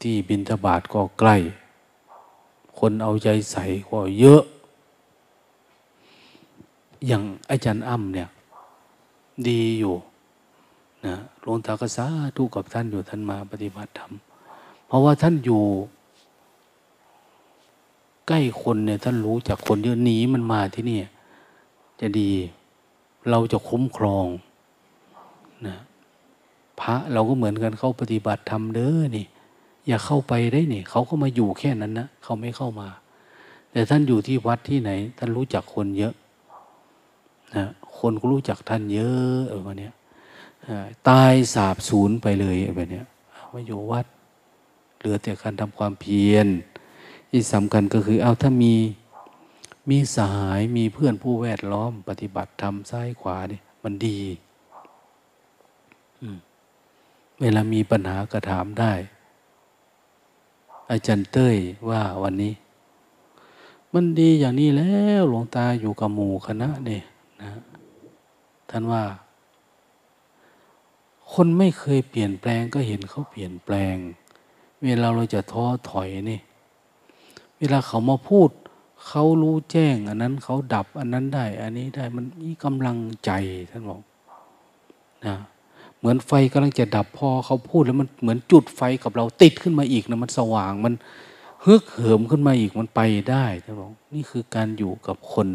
[0.00, 1.36] ที่บินทบาทก็ใกล้
[2.78, 4.42] คนเอาใจใส่ก็เยอะ
[7.06, 8.28] อย่างอาจารย์อ้ำเนี่ย
[9.48, 9.94] ดีอยู่
[11.06, 12.06] นะหลวงตากษา
[12.36, 14.12] ทุกกับท่านอยู่ท่านมาปฏิบัติธรรม
[14.86, 15.62] เพราะว่าท่านอยู่
[18.28, 20.98] ใกล้คนเนี่ยท่านรู้จากคนเยอะหนีมันมาที่นี่
[22.00, 22.30] จะดี
[23.30, 24.26] เราจะคุ้มครอง
[25.66, 25.76] นะ
[26.80, 29.26] พระเราก็เหมือนกันเข้าปฏิบัติธรรมเด้อนี่
[29.88, 32.88] อย่าเข้าไปได้นี่เขาก็มาอยู่แค่นั้นนะเขาไม่เข้ามา
[33.72, 36.14] แต่ท่านอยู่ที่วัดที่ไหน ท่านรู้จักคนเยอะ
[37.56, 37.66] นะ
[37.98, 39.90] คนก็รู้จักท่านเยอะเออวันนี้
[41.08, 43.02] ตายสาบสูญไปเลยแบบนี้
[43.52, 44.06] มาอยู่วัด
[44.98, 46.46] เหลือแต่การทำความเพียร
[47.30, 48.74] ที่สำคัญก็คือเอาถ้ามี
[49.90, 54.20] มีสหายมีเพื่อนผู้แวดล้อมปฏิบัติทำซ้ายขวาเนี่ยมันดี
[57.40, 58.92] เวลามีปัญหาก็ถามได้
[60.90, 61.56] อาจารย์เต้ย
[61.88, 62.54] ว่าวันนี้
[63.94, 67.04] มันดีอย่างนี้แล้วหลวงตาอยู่กับหมู่คณะเนี่ย
[67.42, 67.50] นะ
[68.70, 69.04] ท่านว่า
[71.32, 73.96] คนไม่เคยเปลี่ยนแปลงก็เห็นเขาเปลี่ยนแปลง
[74.84, 76.40] เวลาเราจะท้อถอยนี่
[77.58, 78.50] เวลาเขามาพูด
[79.06, 83.30] เขารู้แจ้ง อันนั้นเขาดับอันนั้นได้ อันนี้ได้มันมีกำลังใจ
[83.70, 84.00] ท่านบอก
[85.26, 85.36] นะ
[85.98, 90.94] เหมือนไฟกำลังจะดับพอเขาพูดแล้วมันเหมือนจุดไฟกับเราติดขึ้นมาอีกนะมันสว่างมัน
[91.64, 95.48] ฮึกเหิมขึ้นมาอีกมันไปได้ท่านบอกนี่คือการอยู่กับคน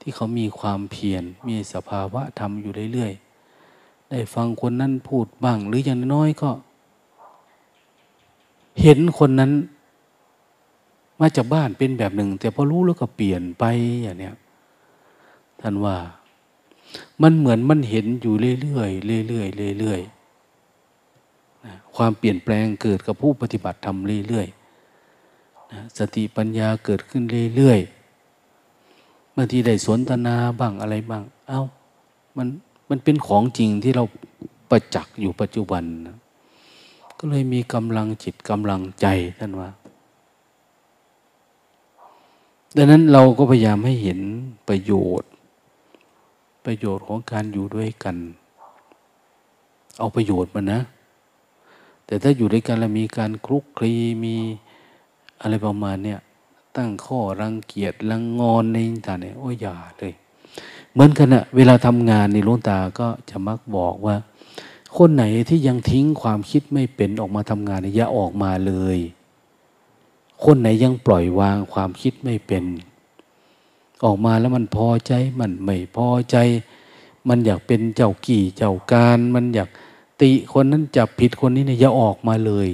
[0.00, 6.50] ที่เขามีความเพียรมีสภาวะธรรมอยู่เรื่อยๆได้ฟังคนนั้นพูดบ้าง หรืออย่างน้อยก็
[8.82, 9.52] เห็นคนนั้น
[11.20, 13.64] มาจากบ้านเป็นแบบหนึ่ง แต่พอรู้แล้วก็เปลี่ยนไป
[14.02, 14.36] อย่างเนี้ย
[15.60, 15.96] ท่านว่า
[17.22, 27.22] มันเหมือนมันเห็นอยู่เรื่อยๆเรื่อยๆเรื่อยๆความเปลี่ยนแปลงเกิดกับผู้ปฏิบัติทำเรื่อยๆสติปัญญาเกิดขึ้น
[27.56, 31.62] เรื่อยๆบางทีได้สนทนาบ้างอะไรบ้าง เอา้า
[32.36, 32.48] มัน
[32.90, 34.04] มันเป็นของจริงที่เรา
[34.70, 36.16] ประจักษ์อยู่ปัจจุบันนะ
[37.18, 39.06] ก็เลยมีกำลังจิตกำลังใจ
[39.38, 39.70] ท่านว่า
[42.76, 44.20] ดังนั้นเราก็พยายามให้เห็น
[44.68, 45.30] ประโยชน์
[46.64, 48.16] ประโยชน์ของการอยู่ด้วยกัน
[49.98, 50.80] เอาประโยชน์มันนะ
[52.06, 53.94] แต่ถ้าอยู่ด้วยกันแล้วมีการคลุกคลี
[54.24, 54.36] มี
[55.40, 56.20] อะไรประมาณเนี้ย
[56.76, 60.14] ตั้งข้อรังเกียจรังงอนในต่างเนี่ยโอ้ยอย่าเลย
[60.92, 64.16] เหมือนกันอะเวลาทำงานในลุงตาก็จะมักบอกว่า
[64.96, 68.98] คนไหนที่ยังทิ้งความคิดไม่เป็นออกมาทำงานอย่าออกมาเลย
[70.44, 72.64] คนไหนยังปล่อยวางความคิดไม่เป็น
[74.04, 76.36] ออกมาแล้วมันพอใจ มันไม่พอใจ
[77.28, 79.68] มันอยากเป็นเจ้ากี่เจ้าการ มันอยาก
[80.22, 82.68] ติคนนั้นจับผิดคนนี้เนี่ยอย่าออกมาเลย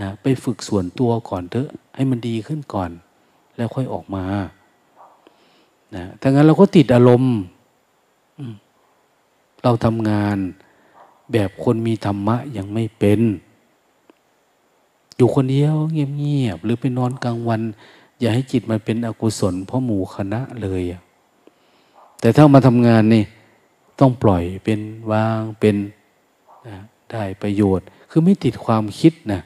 [0.00, 2.90] นะไปฝึกส่วนตัวก่อนเถอะ ให้มันดีขึ้นก่อน
[3.56, 4.24] แล้วค่อยออกมา
[5.94, 7.36] นะถ้างั้นเราก็ติดอารมณ์
[9.62, 10.38] เราทำงาน
[11.32, 13.20] แบบคนมีธรรมะยังไม่เป็น
[15.16, 17.62] อยู่คนเดียวเงียบๆหรือไปนอนกลางวัน
[18.22, 20.82] อย่าให้จิตมันเป็นอกุศล เพราะหมู่คณะเลย
[22.20, 23.24] แต่ถ้ามาทำงานนี่
[24.00, 24.80] ต้องปล่อยเป็น
[25.12, 25.76] วางเป็น
[26.68, 26.76] นะ
[27.10, 29.40] ได้ประโยชน์ คือไม่ติดความคิดนะ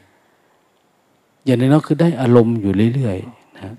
[1.45, 3.71] อย่างน้อยคือได้อารมณ์อยู่เรื่อยๆนะ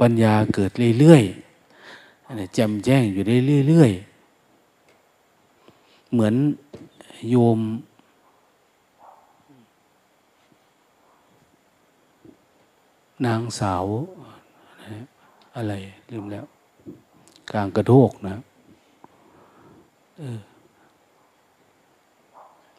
[0.00, 3.24] ปัญญาเกิดเรื่อยๆแจ่มแจ้งอยู่
[3.66, 6.34] เรื่อยๆเหมือน
[7.30, 7.58] โยม
[13.24, 13.86] นางสาว
[15.56, 15.72] อะไร
[16.10, 16.44] ลืมแล้ว
[17.50, 18.38] กลางกระโทกนะ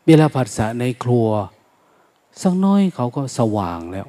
[0.06, 1.28] เวลาผัสสะในครัว
[2.42, 4.08] สักน้อยเขาก็สว่างแล้ว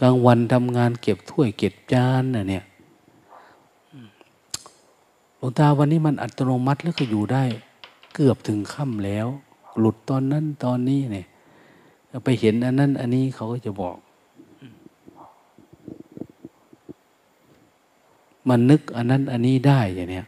[0.00, 2.64] กลางวันทำงานเก็บถ้วยเก็บจานน่ะเนี่ย
[5.36, 7.44] หลวงตาวันนี้มันอัตโนมัติแล้วก็อยู่ได้
[8.14, 9.26] เกือบถึงค่ำแล้ว
[9.78, 11.26] หลุดตอนนั้นตอนนี้เนี่ย
[12.24, 13.96] ไปเห็นอันนั้น อันนี้เขาก็จะบอก
[18.48, 20.26] มันนึกอันนั้น อันนี้ได้อย่างเนี้ย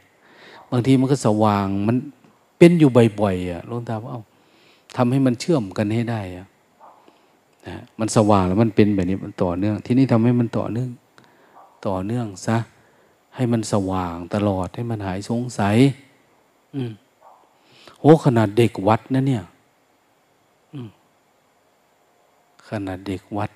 [0.70, 1.96] บางทีมันก็สว่างมัน
[2.58, 4.22] เป็นอยู่บ่อยๆอะลงตาว่าเอา
[4.96, 6.46] ทำให้มันเชื่อมกันให้ได้อะ
[7.66, 10.90] นะมันสว่างแล้วมันเป็นแบบนี้มันต่อเนื่อง ที่นี่ทำให้มันต่อเนื่อง
[11.86, 12.58] ต่อเนื่องซะ
[13.36, 15.76] ให้มันสว่างตลอดให้มันหายสงสัย
[16.74, 16.92] อืม
[18.00, 19.44] โอ้ขนาดเด็กวัดนะเนี่ย
[22.70, 23.50] ขนาดเด็กวัด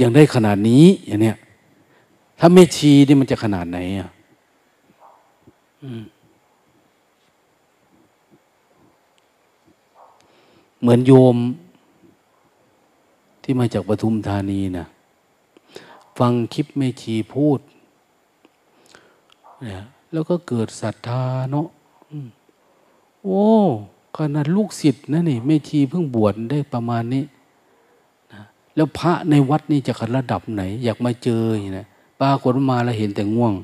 [0.00, 1.36] ยังได้ขนาดนี้อย่างเนี้ย
[2.38, 4.10] ถ้าไม่ชีนี่มันจะขนาดไหนอะ
[10.80, 11.36] เหมือนโยม
[13.42, 14.86] ที่มาจากปทุมธานีนะ
[16.18, 17.60] ฟังคลิปไม่ชีพูด
[19.62, 19.82] เนี่ย
[20.12, 21.66] แล้วก็เกิดศรัทธาเนาะ
[23.22, 23.44] โอ้
[24.16, 27.24] ขนาดลูกศิษย์นะนี่ไม่ชีเพิ่งบวชได้ประมาณนี้
[28.32, 28.42] นะ
[28.74, 31.42] แล้วพระในวัดนี่จะระดับไหน อยากมาเจอ
[31.78, 31.86] นะ
[32.20, 33.54] ปรากฏมาแล้วเห็นแต่ง่วง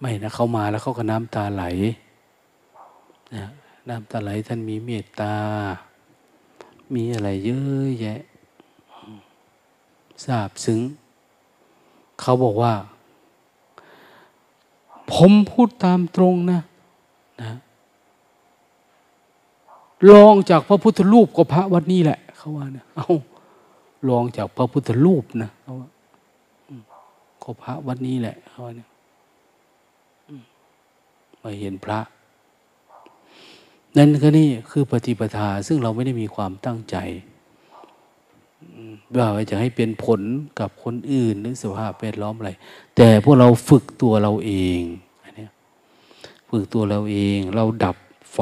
[0.00, 1.64] ไม่นะเขามาแล้วเขาก็น้ำตาไหล
[3.34, 3.46] นะ
[3.88, 5.34] น้ำตาไหลท่านมีเมตตา
[6.94, 8.20] มีอะไรเยอะแยะ
[10.24, 10.80] ทราบซึ้ง
[12.20, 12.72] เขาบอกว่า
[15.14, 16.60] ผมพูดตามตรงนะ
[17.40, 17.50] นะ
[20.12, 23.08] ลองจากพระพุทธรูปก็พระวัดนี้แหละเขาว่าเนี่ยเอา
[24.08, 25.88] ลองจากพระพุทธรูปนะเขาว่า
[27.42, 28.88] ก็พระวัดนี้แหละเขาว่าเนี่ย
[31.42, 32.00] มาเห็นพระ
[33.96, 36.96] นั่นก็นี่คือปฏิปทาซึ่งเราไม่ได้มีความตั้งใจ
[39.16, 40.20] ว่าจะให้เป็นผล
[40.60, 42.52] กับคนอื่นหรือสภาพแวดล้อมอะไร
[42.96, 44.80] แต่พวกเราฝึกตัวเราเอง
[45.24, 45.46] อันนี้
[46.50, 47.96] ฝึกตัวเราเอง เราดับ
[48.32, 48.38] ไฟ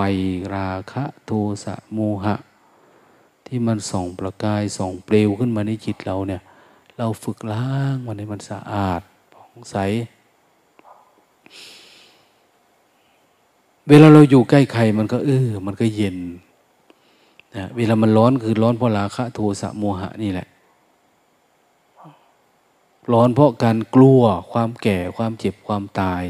[0.54, 1.32] ราคะโท
[1.64, 2.36] สะโมหะ
[3.46, 6.42] ที่มันส่องประกายส่องเปลวขึ้นมาในจิตเราเนี่ย
[6.98, 9.02] เราฝึกล้างมันให้มันสะอาด
[9.34, 9.76] ผ่องใส
[13.88, 16.16] เวลาเราอยู่ใกล้ใครมันก็เออมันก็เย็น
[17.56, 20.46] นะเวลามันร้อนคือร้อนเพราะราคะโทสะโมหะนี่แหละ
[23.12, 26.24] ร้อนเพราะการกลัวความแก่ความเจ็บความตาย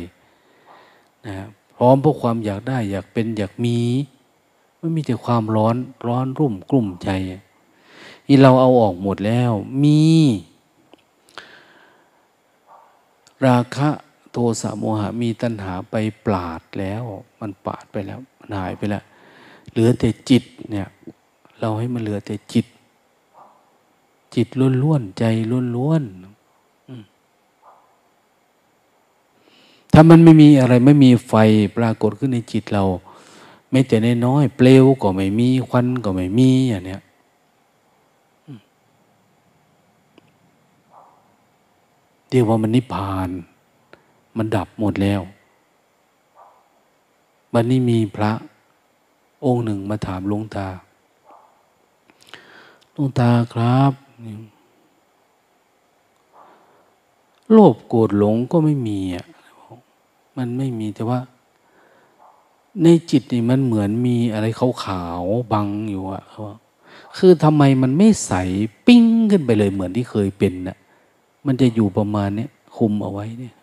[1.26, 1.34] นะ
[1.76, 3.78] พร้อมเพราะความอยากได้อยากเป็นอยากมี
[4.78, 7.08] ไม่มีแต่ความร้อนร้อนรุ่มกลุ่มใจ
[8.26, 9.52] นี่เราเอาออกหมดแล้ว
[9.84, 10.04] มี
[13.46, 13.88] ราคะ
[14.32, 15.94] โทสะโมหะมีตัณหาไป
[16.26, 17.04] ปราดแล้ว
[17.40, 19.02] มันปราดไปแล้วมันหายไปแล้ว
[19.70, 20.88] เหลือแต่จิตเนี่ย
[21.60, 22.66] เราให้มันเหลือแต่จิต
[24.34, 24.48] จิต
[24.82, 25.24] ล้วนๆใจ
[25.76, 26.25] ล้วนๆ
[29.98, 31.34] ถ้ามันไม่มีอะไรไม่มีไฟ
[31.76, 32.84] ปรากฏขึ้นในจิตเรา
[33.70, 37.00] ไม่แต่น้อยเปลวก็ไม่มีควันก็ไม่มีอย่างเนี้ย
[42.28, 43.30] เรียกว่ามันนิพพาน
[44.36, 45.20] มันดับหมดแล้ว
[47.52, 48.32] วันนี้มีพระ
[49.44, 50.68] องค์หนึ่งมาถามหลวงตา
[52.92, 53.92] หลวงตาครับ
[57.52, 59.26] โลภโกรธหลงก็ไม่มีอะ
[60.36, 61.20] มันไม่มีแต่ว่า
[62.82, 66.42] ในจิตนี่มันเหมือนมีอะไรขาวๆบังอยู่อะเขา
[67.16, 68.32] คือทำไมมันไม่ใส
[68.86, 70.76] ปิ้งขึ้นไปเลยเหมือนที่เคยเป็นนะ่ะ
[71.46, 73.54] มันจะอยู่ประมาณนี้คุมเอาไว้เนี่ย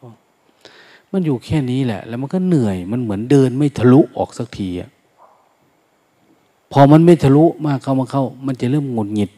[1.12, 4.90] มันอยู่แค่นี้แหละ แล้วมันก็เหนื่อย มันเหมือนเดินไม่ทะลุออกสักทีอะ
[6.72, 9.32] พอมันไม่ทะลุมากเข้ามาเข้า มันจะเริ่มงุดหงิด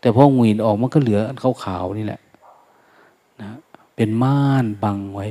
[0.00, 2.20] แต่พอหงุดหงิดออกมันก็เหลืออันขาวๆนี่แหละ
[3.40, 3.50] นะ
[3.94, 5.26] เป็นม่านบังไว้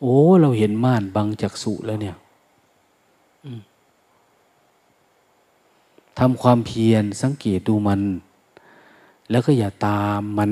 [0.00, 2.16] โอ้ เราเห็นม่านบังจักสุแล้วเนี่ย
[6.18, 8.00] ทำความเพียรสังเกตดูมัน
[9.30, 10.50] แล้วก็อย่าตามมัน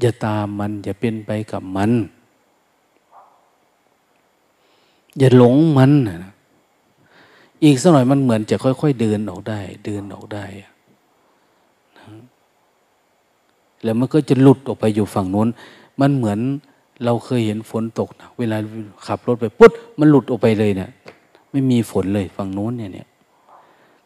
[0.00, 1.92] อย่าตามมัน อย่าเป็นไปกับมัน
[5.18, 5.92] อย่าหลงมัน
[7.64, 10.44] อีกสักหน่อยมันเหมือนจะค่อย ๆ เดินออกได้ เดินออกได้
[13.82, 15.48] แล้วมันก็จะหลุดออกไปอยู่ฝั่งนู้น
[16.00, 16.38] มันเหมือน
[17.04, 18.56] เราเคยเห็นฝนตกนะเวลา
[19.06, 20.90] ขับรถไปปุ๊บมันหลุดออกไปเลยเนะี่ย
[21.50, 23.08] ไม่มีฝนเลยฝั่งโน้นเนี่ยเนี่ย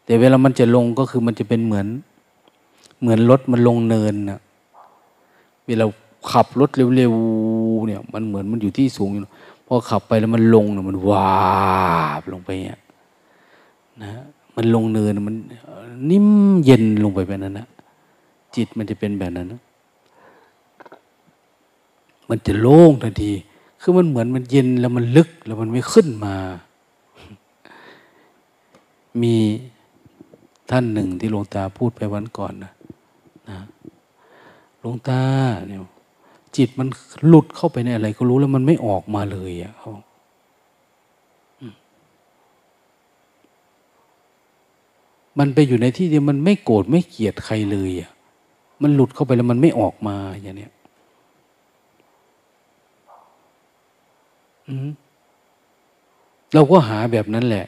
[0.04, 1.86] แต่เวลามันจะลงก็คือมันจะเป็นเหมือน
[3.00, 4.40] เหมือนรถมันลงเนินนะ
[5.66, 5.84] เวลา
[6.32, 9.22] ขับรถเร็วๆเนี่ย มันเหมือนมันอยู่ที่สูงอยู่
[9.66, 11.32] พอขับไปแล้วมันลงเนี่ยมันวา
[12.20, 12.80] บลงไปเนี่ย
[14.02, 14.10] นะ
[14.56, 15.36] มันลงเนินมัน
[16.10, 16.28] นิ่ม
[16.64, 17.66] เย็นลงไปแบบนั้นนะ
[18.56, 19.60] จิตมันจะเป็นแบบนั้นนะ
[22.28, 23.32] มันจะโล่งทันที
[23.80, 26.36] คือมันเหมือนมันเย็นแล้วมันลึกแล้วมันไม่ขึ้นมา
[29.22, 29.34] มี
[30.70, 32.72] ท่านหนึ่งที่หลวงตาพูดไปวันก่อนนะ
[33.48, 33.58] นะ
[34.80, 35.22] หลวงตา
[35.66, 35.78] เนี่ย
[36.56, 36.88] จิตมัน
[37.26, 39.92] หลุดเข้าไปในอะไร ก็รู้แล้วมันไม่ออกมาเลยอะ่ะเขา
[45.38, 48.10] มันไปอยู่ในที่ที่มันไม่โกรธไม่เกลียดใครเลยอะ่ะ
[48.82, 50.72] มันหลุดเข้าไปแล้วมันไม่ออกมาอย่างเนี้ย
[56.52, 57.66] เราก็หาแบบนั้นแหละ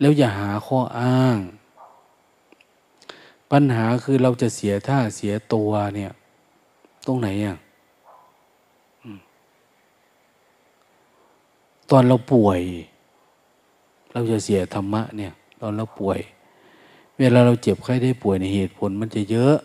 [0.00, 1.38] แล้วอย่าหาข้ออ้าง
[3.50, 6.12] ปัญหาคือเราจะเสียท่าเสียตัวเนี่ย
[7.06, 7.56] ตรงไหนอะ
[11.90, 12.60] ตอนเราป่วย
[14.12, 16.18] เราจะเสียธรรมะเนี่ย ตอนเราป่วย
[17.18, 19.56] เวลาเราเจ็บไข้ได้ป่วยในเหตุผลมันจะเยอะ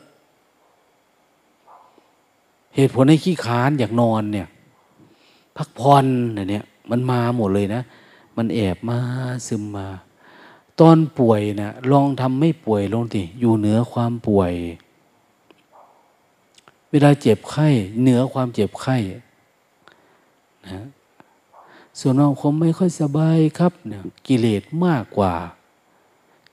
[2.76, 4.48] เหตุผลให้ขี้ค้านอยากนอนเนี่ย
[5.58, 7.82] พักผ่อนอะไรเนี่ย มันมาหมดเลยนะ
[8.38, 9.00] มันแอบมา
[9.48, 9.88] ซึมมา
[10.80, 14.54] ตอนป่วยนะลองทำไม่ป่วยลงทีอยู่เหนือความป่วย
[16.92, 17.68] เวลาเจ็บไข้
[18.02, 18.98] เหนือความเจ็บไข้
[20.68, 20.86] นะ
[22.00, 25.34] ส่วนเราคงไม่ค่อยสบายครับเนี่ยกิเลสมากกว่า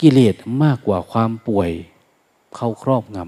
[0.00, 1.70] กิเลสมากกว่าความป่วย
[2.54, 3.18] เข้าครอบง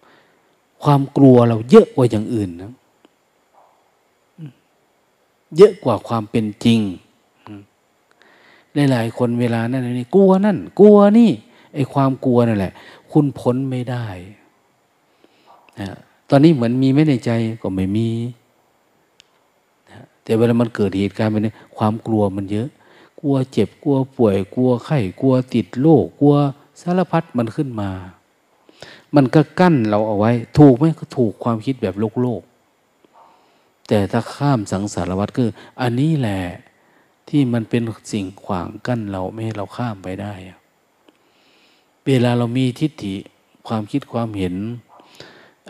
[0.00, 2.72] ำความกลัวเราเยอะกว่าอย่างอื่นนะ
[5.56, 6.80] เยอะกว่าความเป็นจริง
[8.90, 11.30] หลายๆคนเวลานั้นนี่กลัวนั่น กลัวนี่
[11.74, 12.72] ไอ้ความกลัวนั่นแหละ
[13.12, 14.06] คุณพ้นไม่ได้
[15.80, 15.88] นะ
[16.30, 17.30] ตอนนี้เหมือนมีไม่ในใจ
[17.62, 18.08] ก็ไม่มี
[20.22, 22.68] แต่เวลามันเกิดเหตุการณ์แบบนี้ความกลัวมันเยอะ
[23.20, 26.34] กลัวเจ็บกลัวป่วย กลัวไข้กลัวติดโรคกลัว
[26.80, 27.90] สารพัดมันขึ้นมา
[29.14, 32.42] มันก็กั้นเราเอาไว้ ถูกไหมก็ถูกความคิดแบบโลกโลก
[33.88, 36.40] แต่ถ้าข้ามสังสารวัฏคือ อันนี้แหละ
[37.28, 37.82] ที่มันเป็น
[38.12, 40.34] สิ่งขวางกั้นเราไม่ให้เราข้ามไปได้
[42.06, 43.14] เวลาเรามีทิฏฐิ
[43.68, 44.54] ความคิดความเห็น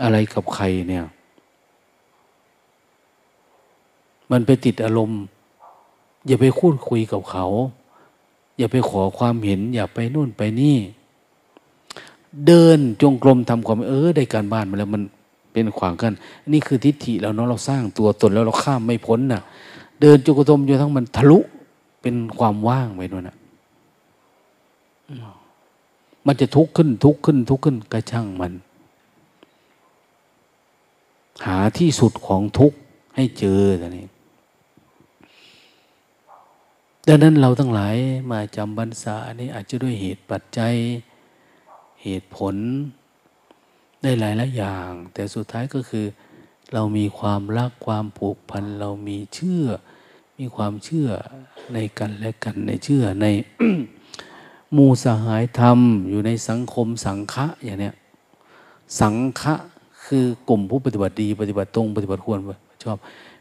[0.03, 1.05] อะไรกับใครเนี่ย
[4.31, 5.23] มันไปติดอารมณ์
[6.27, 7.47] อย่าไปคูดคุยกับเขา
[8.59, 10.77] อย่าไปขอความเห็น อย่าไปนู่นไปนี่
[12.47, 15.03] เดินจงกรมทำความเออได้การบ้านมาแล้วมัน
[15.53, 16.13] เป็นขวางกัน
[16.53, 19.43] นี่คือทิฏฐิเราเนาะเราสร้างตัวตนแล้วเราข้ามไม่พ้นน่ะ
[20.01, 21.39] เดินจงกรมจนทั้งมันทะลุ
[22.03, 23.37] เป็นความว่างไปนู่นน่ะ
[26.27, 28.53] มันจะทุกข์ขึ้นทุกข์ขึ้นทุกข์ขึ้นกระช่างมัน
[31.47, 32.79] หาที่สุดของทุกข์
[33.17, 34.07] ให้เจอแต่นี้
[37.07, 37.97] ดังนั้นเราทั้งหลาย
[38.31, 40.75] มาจำบรรษาอันนี้อาจจะด้วยเหตุปัจจัย
[42.03, 42.55] เหตุผล
[44.03, 46.07] ได้หลายหลายอย่าง แต่สุดท้ายก็คือ
[46.73, 49.67] เรามีความรักความผูกพันเรามีเชื่อ
[50.39, 51.09] มีความเชื่อ
[51.73, 53.27] ในกันและกันในเชื่อใน
[54.77, 57.95] มูสหายธรรม อยู่ในสังคมสังฆะอย่างเนี้ย
[59.01, 59.55] สังฆะ
[60.07, 62.39] คือกลุ่มผู้ปฏิบัติดี ปฏิบัติตรงปฏิบัติควร
[62.83, 62.99] ชอบ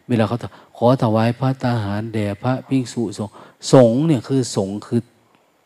[0.08, 0.38] เวลาเขา
[0.78, 3.34] ขอถวายพระตาหารแด่พระภิกษุสงฆ์
[3.74, 5.02] สงฆ์เนี่ยคือสงฆ์คือ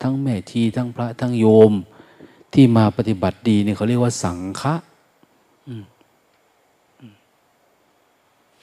[0.02, 1.72] ทั้งแม่ชีทั้งพระทั้งโยม
[2.52, 4.74] ที่มาปฏิบัติดีเนี่ยเขาเรียกว่าสังฆะ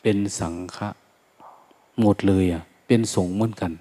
[0.02, 0.90] เป็นสังฆะ
[2.00, 3.72] หมดเลยอะ เป็นสงฆ์เหมือนกัน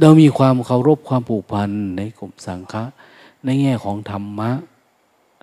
[0.00, 2.84] เรามีความเคารพความผูกพันในกลุ่มสังฆะ
[3.44, 4.50] ในแง่ของธรรมะ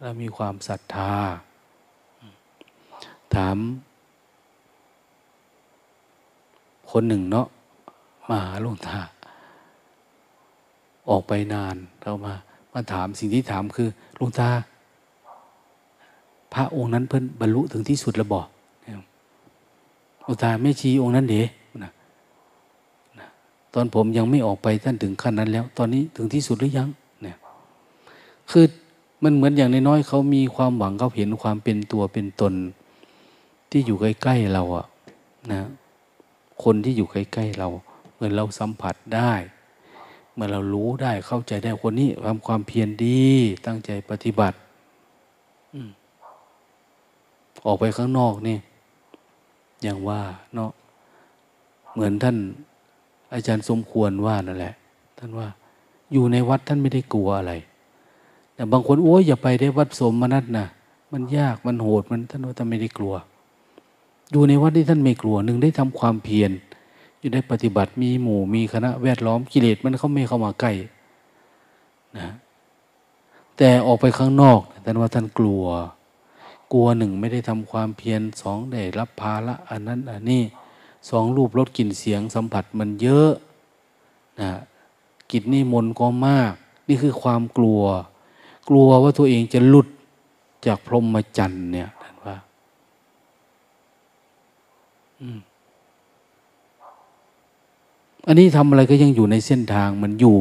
[0.01, 1.13] เรามีความศรัทธา
[3.35, 3.57] ถาม
[6.91, 7.47] คนหนึ่งเนาะ
[8.29, 8.97] มาหาหลวงตา
[11.09, 12.33] ออกไปนานเรามา
[12.73, 14.49] มาถามสิ่งที่ถามคือหลวงตา
[16.53, 18.47] พระองค์นั้นเพิ่นบรรลุถึงที่สุดแล้วบอก
[20.21, 21.41] หลวงตาไม่ชี้องค์นั้นเด๋
[21.83, 21.91] นะ
[23.73, 26.89] ตอนผมยังไม่ออกไปท่านถึงขั้นนั้นแล้ว ตอนนี้ถึงที่สุดหรือยัง
[27.23, 27.37] เนี่ย
[28.51, 28.65] คือ
[29.23, 32.53] มันเหมือนอย่างน้อยๆเขามีความหวังเขาเห็นความเป็นตัวเป็นตน
[33.69, 34.85] ที่อยู่ใกล้ๆเราอะ
[35.51, 35.61] นะ
[36.63, 37.69] คนที่อยู่ใกล้ๆเรา
[38.23, 39.33] มื่อเราสัมผัสได้
[40.33, 43.23] เมื่อเรารู้ได้เข้าใจได้คนนี้ทำความเพียรดี
[43.65, 44.57] ตั้งใจปฏิบัติ
[47.65, 48.57] ออกไปข้างนอกนี่
[49.83, 50.21] อย่างว่า
[50.55, 50.71] เนาะ
[51.93, 52.37] เหมือนท่าน
[53.33, 54.73] อาจารย์สมควรว่านั่นแหละ
[55.17, 55.47] ท่านว่า
[56.11, 57.53] อยู่ในวัดท่านไม่ได้กลัวอะไร
[58.55, 60.65] แต่บางคนโอ้ยอย่าไปได้วัดสมนัตนะ
[61.11, 63.13] มันยากมันโหดมันท่านว่าท่านไม่ได้กลัว
[64.31, 66.51] อยู่ในวัดที่ท่านไม่กลัวหนึ่งได้ทำความเพียร
[67.23, 70.71] อยู่ได้ปฏิบัติมีหมู่มีคณะแวดล้อมกิเลสมันเขาไม่เข้ามาใกล้
[72.17, 72.33] นะ
[73.57, 75.63] แต่ออกไปข้างนอกท่านว่าท่านกลัว
[76.73, 80.41] กลัวหนึ่งไม่ได้ทำความเพียรสองได้รับภาระอันนั้นอันนี้
[81.09, 83.31] สองรูปรสกลิ่นเสียงสัมผัสมันเยอะ
[84.41, 84.51] นะ
[85.31, 86.53] กิจนี่มนก็มาก
[86.87, 87.81] นี่คือความกลัว
[88.69, 89.87] กลัวว่าตัวเองจะหลุด
[90.65, 92.35] จากพรหมจรรย์เนี่ยท่านว่า
[95.19, 95.27] อั
[98.27, 100.37] อันนี้ทำอะไรก็ยังอยู่ในเส้นทางมันอยู่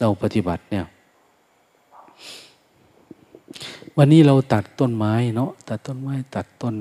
[0.00, 0.86] เราปฏิบัติเนี่ย
[3.96, 6.76] วันนี้เราตัดต้นไม้เนาะตัดต้นไม้ตัดต้น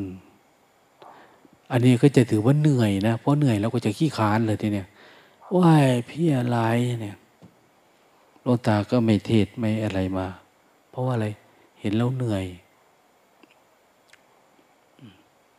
[1.71, 4.87] อันนี้ก็จะถือว่าเหนื่อยนะเพราะเหนื่อยเราก็จะขี้ค้านเลยทีเนี้ย
[5.57, 6.59] ว่ายพี่อะไร
[7.01, 7.17] เนี่ย
[8.41, 10.27] โลตาก็ไม่เทศไม่อะไรมา
[10.89, 11.27] เพราะว่าอะไร
[11.79, 12.45] เห็นแล้วเหนื่อย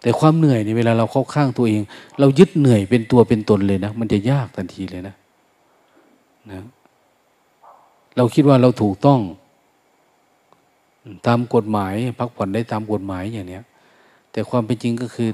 [0.02, 1.82] แต่ความเหนื่อยในเวลาเราเข้าข้างตัวเอง
[2.20, 5.14] เรายึดเหนื่อยเป็นตัวเป็นตนเลยนะ มันจะยากทันทีเลยนะ
[6.50, 6.62] นะ
[8.16, 9.20] เราคิดว่าเราถูกต้อง
[11.26, 13.64] ตามกฎหมายพักผ่อนได้ตามกฎหมายอย่างเนี้ย
[14.32, 15.30] แต่ความเป็นจริงก็คือ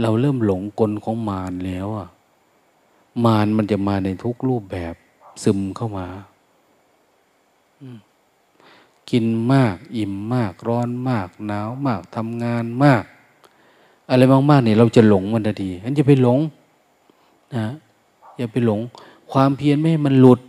[0.00, 2.08] เราเริ่มหลงกลของมารแล้วอะ
[3.24, 4.94] มารมันจะมาในทุกรูปแบบ
[5.42, 6.06] ซึมเข้ามา
[9.10, 13.04] กินมาก อิ่มมาก ร้อนมาก หนาวมากทำงานมาก
[14.10, 16.38] อะไรมากๆเนี่ยเราจะหลงมันทันทีอันจะไปหลง
[17.56, 17.66] นะ
[18.36, 18.80] อย่าไปหลง
[19.32, 20.40] ความเพียรไม่ให้มันหลุด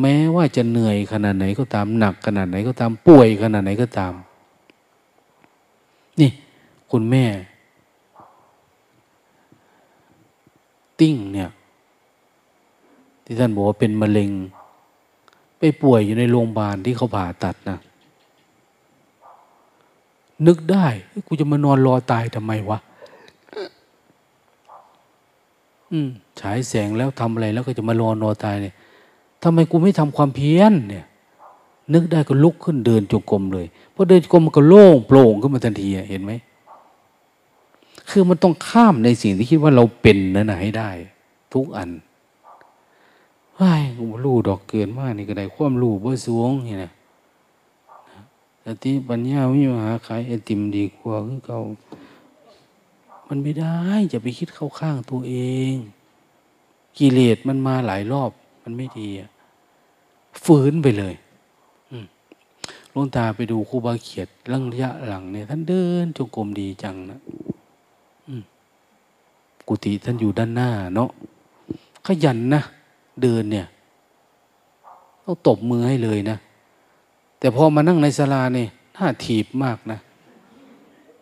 [0.00, 4.12] แม้ว่าจะเหนื่อยขนาดไหนก็ตามหนักขนาดไหนก็ตามป่วยขนาดไหนก็ตาม
[6.20, 6.30] นี่
[6.90, 7.24] คุณแม่
[11.00, 11.50] ติ้งเนี่ย
[13.24, 14.30] ที่ท่านบอกว่าเป็นมะเร็ง
[15.58, 17.78] ไปป่วยอยู่ในโรงพยาบาลที่เขาผ่าตัดนะ
[20.46, 20.86] นึกได้
[21.26, 22.78] กูจะมานอนรอตายทำไมวะ
[23.52, 23.70] อืม
[26.40, 28.74] ฉายแสงแล้วทำอะไรแล้วก็จะมารอนอตายเนี่ย
[29.42, 31.04] ทำไมกูไม่ทำความเพียรเนี่ย
[31.94, 36.32] นึกได้ก็ลุกขึ้นเดินจงกรมเลยพอเดินจงกรมมันก็โล่งโปร่งขึ้นมาทันทีเห็นไหม
[38.10, 40.90] คือมันต้องข้ามในสิ่งที่คิดว่าเราเป็นนั่นนะให้ได้
[41.54, 41.90] ทุกอัน
[43.58, 43.82] ว้าย
[44.24, 46.92] รู้ดอกเกินมากนี่ก็ได้ความรู้เบ่สวงนี่นะ
[48.62, 51.58] แต่ที่ปัญญาวิมหาขายไอติมดีกว่าคือเขา
[53.32, 53.76] มันไม่ได้
[54.12, 55.34] จะไปคิดเข้าข้างตัวเอ
[55.72, 55.74] ง
[56.98, 58.30] กิเลสมันมาหลายรอบ
[58.62, 59.08] มันไม่ดี
[60.44, 61.14] ฝืนไปเลย
[62.94, 67.18] ลงตาไปดูครูบาเขียดเรื่องระยะหลังเนี่ยท่านเดินจงกรมดีจังนะ
[69.68, 71.10] กุฏิท่านอยู่ด้านหน้าเนาะ
[72.06, 72.62] ขยันนะ
[73.22, 73.66] เดินเนี่ย
[75.24, 76.36] ต้องตบมือให้เลยนะ
[77.38, 79.98] แต่พอมานั่งในศาลาเนี่ยน่าถีบมากนะ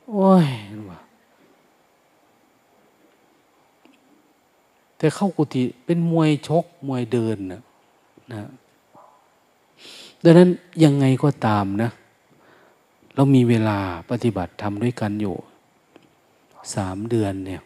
[0.09, 0.47] โอ้ย
[0.91, 1.01] ว่า
[4.99, 7.63] แต่เข้ากุฏิเป็นมวยชกมวยเดินนะ
[8.33, 8.51] นะ
[10.25, 10.51] ดังนั้น
[10.85, 11.91] ยังไงก็ตามนะ
[13.15, 13.79] เรามีเวลา
[14.11, 15.37] ปฏิบัติทำด้วยกันอยู่
[16.75, 17.63] สามเดือนเนี่ย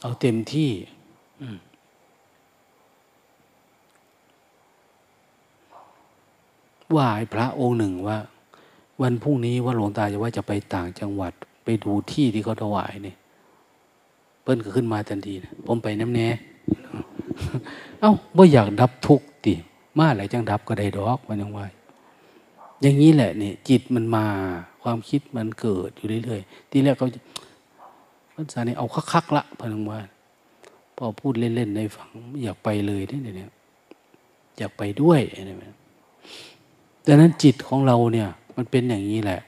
[0.00, 0.70] เอาเต็มที่
[6.96, 8.18] ว่าพระองค์หนึ่งว่า
[9.02, 11.32] วันพรุ่งนี้ว่าหลวงตาจะว่าจะไปต่างจังหวัด
[11.64, 13.17] ไปดูที่ที่เขาถวายเนี่ย
[14.48, 16.26] เปิ้นก็ขึ้นมาทันทีนะผมไปน้ำแน่
[18.00, 19.54] เอ้าบ่อยากดับทุกข์ติ
[19.98, 21.58] มาอะไรจังดับก็ได้ดอกมันยังไง
[22.80, 24.24] อย่างนี้แหละเนี่ยจิตมันมา
[24.82, 27.08] ความคิดมันเกิดอยู่เรื่อยๆทีแรกเขา
[28.34, 30.00] พระอานี่เอาคักๆละพนังว่า
[30.96, 32.08] พอพูดเล่นๆในฝัง
[32.42, 33.50] อยากไปเลยเนี่ย
[34.58, 35.74] อยากไปด้วยนะ
[37.06, 39.40] ดังนั้นจิตของเราเนี่ย มันเป็นอย่างนี้แหละ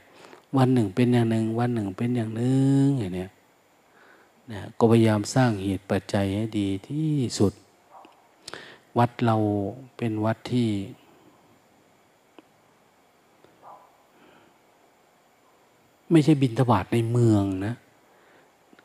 [0.56, 3.31] วันหนึ่งเป็นอย่างหนึ่งวันหนึ่งเป็นอย่างหนึ่งอย่างเนี้ย
[4.52, 7.52] นะก็พยายามสร้างเหตุปัจจัยให้ดีที่สุด
[8.98, 9.36] วัดเรา
[9.97, 10.70] เป็นวัดที่
[16.10, 17.74] ไม่ใช่บินทบาทในเมืองนะ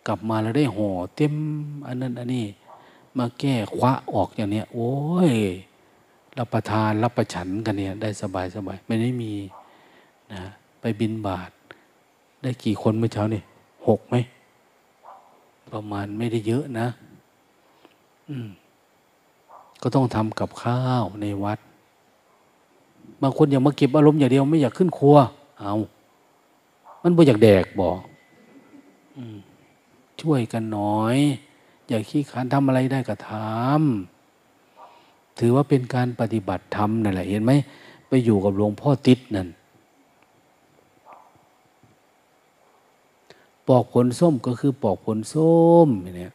[0.07, 1.35] กลับมาแล้วได้ห่อเต็ม
[1.87, 2.45] อันนั้นอันนี้
[3.17, 4.93] มาแก้คว้าออกอย่างเนี้ย โอ้
[5.31, 5.33] ย
[6.37, 9.33] รับประทานรับประฉันกันเนี่ย ได้สบายสบายไม่ได้มี
[10.33, 10.41] นะ
[10.81, 11.51] ไปบินบาท
[12.41, 13.41] ได้กี่คนเมื่อเช้านี่
[13.87, 14.15] หกไหม
[15.75, 16.87] ประมาณไม่ได้เยอะนะ
[18.29, 18.47] อืม
[19.81, 21.59] ก็ต้องทำกับข้าวในวัด
[23.21, 25.17] บางคนอยากมาเก็บอารมณ์อย่างเดียวไม่อยากขึ้นครัว
[25.59, 25.75] เอา
[27.03, 27.99] มันบ่อยากแดกบอก
[30.21, 31.17] ช่วยกันหน่อย
[31.87, 37.51] อย่าขี้ขานทำอะไรได้ก็ทำถือว่าเป็นการปฏิบัติธรรมนั่นแหละ เห็นไหม
[38.07, 39.47] ไปอยู่กับหลวงพ่อติดนั่น
[43.67, 45.55] ปอกผลส้มก็คือปอกผลส้
[45.85, 46.33] มเนี่ย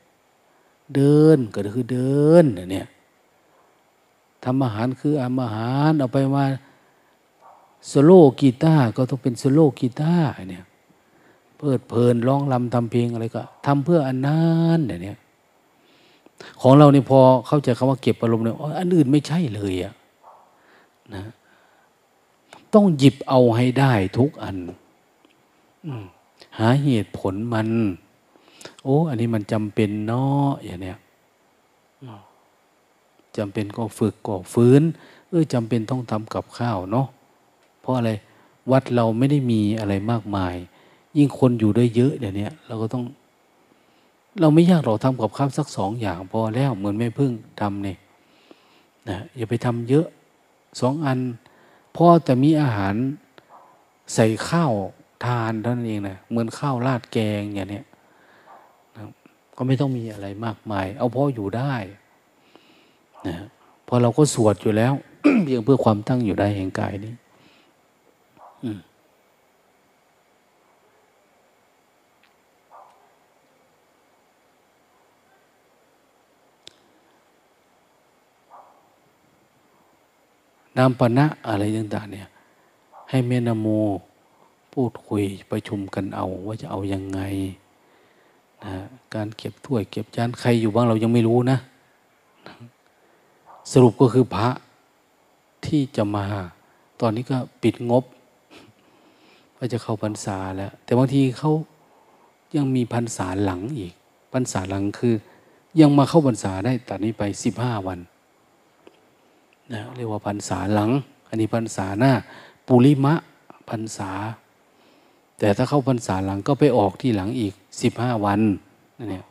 [0.94, 2.86] เดินก็คือเดินเนี่ย
[4.44, 6.44] ทำอาหารคืออาอาหารเอาไปมา
[7.90, 10.64] สโลกีตาร์ก็ต้องเป็นสโลกีตาร์เนี่ย
[11.56, 15.18] เพิดเพลินร้องลำทำเพลงอะไรก็ทำเพื่ออันนั้นเนี่ย
[16.60, 19.94] ของเราเนี่พอเข้าใจคำว่าเก็บอารมณ์เนี่ยอันอื่นไม่ใช่เลยอะ
[21.14, 21.22] นะ
[22.74, 24.56] ต้องหยิบเอาให้ได้ทุกอัน
[26.58, 27.68] หาเหตุผลมัน
[28.84, 30.98] โอ้ อันนี้มันจำเป็นเนาะอย่างเนี้ย
[33.36, 34.82] จำเป็นก็ฝึกก็ฟื้น
[35.28, 37.06] เออจำเป็นต้องทำกับข้าวเนาะ
[37.80, 38.10] เพราะอะไร
[38.70, 40.54] วัดเราไม่ได้มีอะไรมากมาย
[41.16, 43.04] ยิ่งคนอยู่ได้เยอะเดี๋ยวนี้เราก็ต้อง
[44.40, 47.98] เราไม่ยากเราทำกับข้าวสักสองอย่างพอแล้วเหมือนแม่พึ่งทำเนี่ย
[49.08, 50.06] นะอย่าไปทำเยอะ
[50.80, 51.18] สองอัน
[51.96, 52.94] พอแต่มีอาหาร
[54.14, 54.72] ใส่ข้าว
[55.24, 57.82] ทานเท่านั้นเองนะเหมือนข้าวราดแกงอย่างนี้
[58.96, 59.04] นะ
[59.56, 61.74] ก็ไม่ต้องมีอะไรมากมาย เอาพออยู่ได้
[63.26, 63.36] นะ
[63.86, 64.92] พอเราก็สวดอยู่แล้ว
[65.44, 67.14] เพียงเพื่อความตั้งอยู่ได้แห่งกายนี้
[80.76, 82.28] นามปณะอะไรต่างๆเนี่ย
[83.10, 83.66] ให้เมนโม
[84.74, 87.20] พูดคุยประชุมกันเอาว่าจะเอาอยัางไง
[88.64, 88.74] นะ
[89.14, 91.58] การเก็บถ้วยเก็บจานใครอยู่บ้างเรายังไม่รู้นะ
[93.72, 94.48] สรุปก็คือพระ
[95.66, 96.26] ที่จะมา
[97.00, 98.04] ตอนนี้ก็ปิดงบ
[99.56, 101.52] ว่าจะเข้าพรรษาแล้ว แต่บางทีเขา
[102.56, 103.92] ยังมีพรรษาหลังอีก
[104.32, 105.14] พรรษาหลังคือ
[105.80, 107.98] ยังมาเข้าพรรษาได้ตอนนี้ไปสิบห้าวัน
[109.72, 110.90] นะเรียกว่าพรรษาหลัง
[111.28, 112.12] อันนี้พรรษาหน้า
[112.66, 113.14] ปุริมะ
[113.70, 114.10] พรรษา
[115.40, 118.40] แต่ถ้าเข้าพรรษาหลังก็ไปออกที่หลังอีกสิบห้าวัน
[118.98, 119.24] นั่นเนี่ย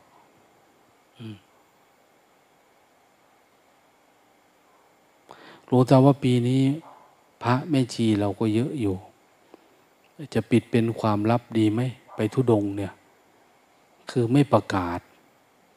[5.69, 6.61] รู้แต่ว่าปีนี้
[7.43, 8.95] พระแม่ชีเราก็เยอะอยู่
[10.33, 11.81] จะปิดเป็นความลับดีไหม
[12.15, 12.93] ไปทุดงเนี่ย
[14.09, 14.99] คือไม่ประกาศ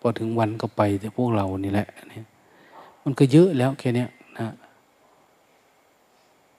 [0.00, 2.26] พอถึงวันก็ไปแต่พวกเรานี่แหละเนี่ย
[3.04, 4.06] มันก็เยอะแล้วแค่นี้
[4.38, 4.48] นะ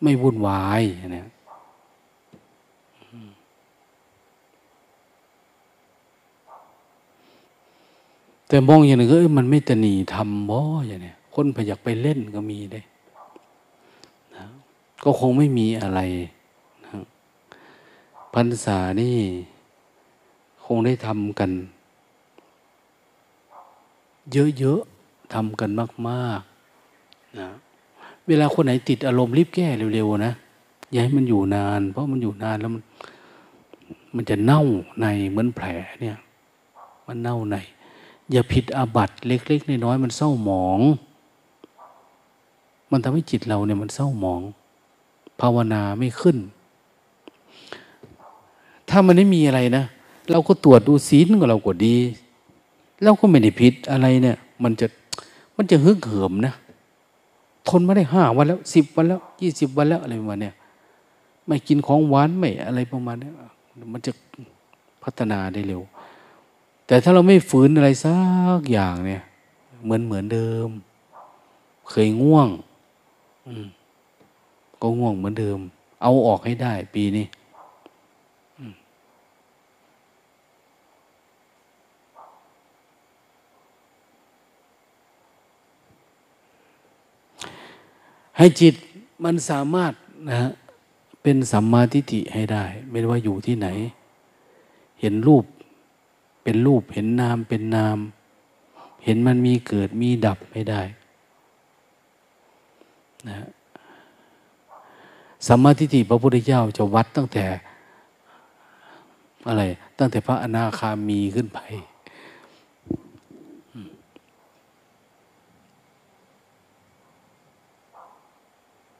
[0.04, 0.82] ไม่วุ่นวาย
[1.16, 1.28] นะ
[8.54, 12.82] แต่มองอย่างนึ่งก็มันไม่ตนีทำบ่อย่างเนี้ยคนพยากไปเล่นก็มีได้
[14.36, 14.46] นะ
[15.04, 16.00] ก็คงไม่มีอะไร
[16.86, 16.94] นะ
[18.34, 19.18] พรรษานี่
[20.66, 21.52] คงได้ทำกัน
[24.60, 25.70] เยอะๆทำกัน
[26.08, 27.50] มากๆนะ
[28.28, 30.34] เวลาคนไหนติดอารมณ์รีบแก้เร็วๆนะ
[30.92, 32.82] อย่าให้มันอยู่นาน เพราะมันอยู่นานแล้วมัน
[34.16, 34.64] มันจะเน่า
[35.02, 35.68] ในเหมือนแผล
[36.02, 36.18] เนี่ย
[37.10, 37.58] มันเน่าใน
[38.32, 40.80] อย่าผิดอาบัตเล็กๆน้อยๆมันเศร้าหมอง
[42.92, 44.42] มันทำให้จิตเราเนี่ยมันเศร้าหมอง
[45.40, 46.38] ภาวนาไม่ขึ้น
[48.90, 49.84] ถ้ามันไม่มีอะไรนะ
[50.32, 51.96] เราก็ตรวจดูศีลของเราก็ดี
[53.04, 54.88] เราก็ไม่ได้ผิดอะไรเนี่ย มันจะ
[55.56, 56.54] มันจะฮึกเหิมนะ
[57.68, 60.52] ทนมาได้ห้าวันแล้วสิบวันแล้วยี่สิบวันแล้วอะไรประมาณเนี้
[61.48, 63.30] ไม่กินของหวานไม่อะไรประมาณนี้
[63.94, 64.12] มันจะ
[65.04, 65.82] พัฒนาได้เร็ว
[66.94, 68.18] แต่ถ้าเราไม่ฝืนอะไรสั
[68.60, 69.24] กอย่างเนี่ย
[69.84, 70.70] เหมือนเหมือนเดิม
[71.90, 72.50] เคยง่วง
[73.48, 73.66] อืม
[74.82, 75.60] ก็ง่วงเหมือนเดิม
[76.02, 77.26] เอาออกให้ได้ ปีนี้
[88.38, 88.74] ให้จิต
[89.24, 89.94] มันสามารถ
[90.30, 90.52] นะ
[91.24, 93.68] เป็นสัมมาทิฏฐิให้ได้ ไม่ว่าอยู่ที่ไหน
[95.02, 95.44] เห็นรูป
[96.44, 97.98] เป็นรูปเห็นนามเป็นนาม
[99.04, 100.82] เห็นมันมีเกิดมีดับไม่ได้
[103.30, 103.48] นะ
[105.48, 107.46] สัมมาทิฏฐิพระพุทธเจ้าจะวัดตั้งแต่
[109.48, 109.64] อะไร
[109.98, 111.60] ตั้งแต่พระอนาคามีขึ้นไป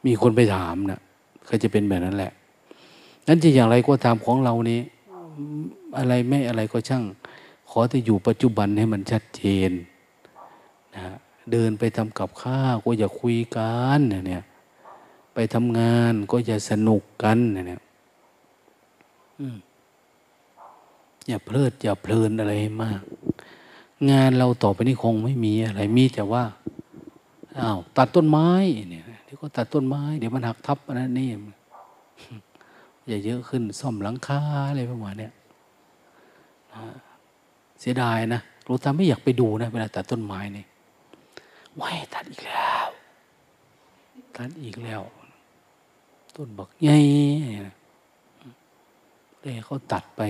[0.06, 1.02] มีคนไปถามนะ
[1.50, 2.32] ก็จะเป็นแบบนั้นแหละ
[3.28, 4.80] นั้นจะอย่างไรก็ตามของเรานี้
[5.98, 7.04] อะไรไม่อะไรก็ช่าง
[7.76, 9.72] ขอแต่อยู่ปัจจุบันให้มันชัดเจน
[10.96, 11.06] นะ
[11.52, 14.44] เดินไปทำกับข้าวก็อย่าคุยกันเนี่ย
[15.34, 17.82] ไปทำงานก็อย่าสนุกกันเนี่ย
[21.28, 23.02] อย่าเพลิดอย่าเพลินอะไรมาก
[24.10, 26.44] งานเราต่อไปนี้คงไม่มีอะไรมีแต่ว่า
[27.60, 28.50] อ้าวตัดต้นไม้
[28.90, 31.30] เนี่ยเดี๋ยวก็ตัดต้นไม้ เดี๋ยวมันหักทับอันนั้นนี่
[33.08, 34.40] อย่าเยอะขึ้นซ่อมหลังคา
[34.70, 35.30] อะไรประมาณนี้
[37.84, 40.66] เสียดายนะรู้ตาไม่อยากไปดูนะเวลาตัดต้นไม้นี่
[41.80, 42.88] ว้ายตัดอีกแล้ว
[44.36, 45.02] ตัดอีกแล้ว
[46.36, 46.98] ต้นบักใหญ่
[49.42, 50.22] เลยเขาตัดไป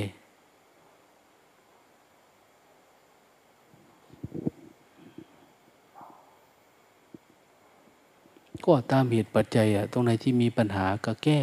[8.65, 11.41] ก็ตามเหตุปัจจัยอะตรงไหนที่มีปัญหาก็แก้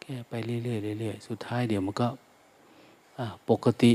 [0.00, 2.08] แก้ไปเรื่อยๆเรื่อยๆ สุดท้ายเดี๋ยวมันก็
[3.50, 3.92] ปกติ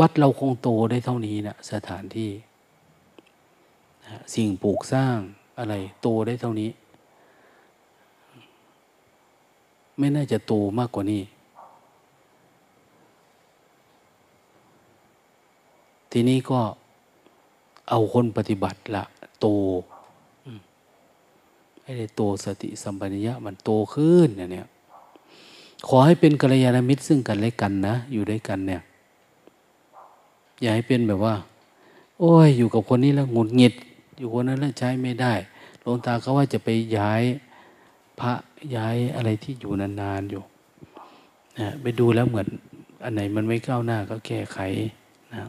[0.00, 2.30] วัดเราคงโตได้เท่านี้นะสถานที่
[4.34, 5.18] สิ่งปลูกสร้าง
[5.58, 6.70] อะไร โตได้เท่านี้
[9.98, 11.22] ไม่น่าจะโตมากกว่านี้
[16.12, 16.60] ทีนี้ก็
[17.90, 19.04] เอาคนปฏิบัติละ
[19.40, 19.46] โต
[21.82, 24.68] ให้ได้โตสติสัมปชัญญะมันโตขึ้นเนี่ย
[25.88, 28.82] ขอให้เป็นกัลยาณมิตรซึ่งกันและกันนะ อยู่ด้วยกันเนี่ย
[30.60, 31.34] อย่าให้เป็นแบบว่า
[32.18, 33.74] โอ้ย อยู่กับคนนี้แล้วหงุดหงิด
[34.18, 35.32] อยู่คนนั้นแล้วใช้ไม่ได้
[35.80, 37.22] หลวงตาเขาว่าจะไปย้าย
[38.20, 38.32] พระ
[38.76, 40.42] ย้ายอะไรที่อยู่นานๆอยู่
[41.58, 42.48] นะไปดูแล้วเหมือน
[43.04, 44.58] อันไหนมันไม่ก้าวหน้าก็แก้ไข
[45.32, 45.42] นะ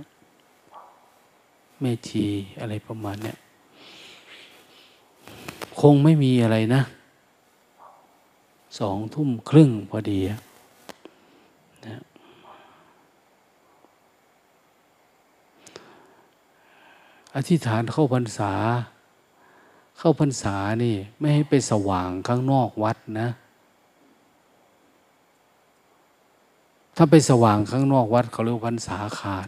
[1.80, 2.26] แม่ชี
[2.60, 3.38] อะไรประมาณเนี้ย
[5.80, 6.82] คงไม่มีอะไรนะ
[8.80, 10.40] สองทุ่มครึ่งพอดีนะ
[17.35, 18.53] อธิษฐานเข้าพรรษา
[19.97, 23.30] เข้าพรรษานี่ ไม่ให้ไปสว่างข้างนอกวัดนะ
[26.95, 29.47] ถ้าไปสว่างข้างนอกวัดเขาเรียกพรรษาขาด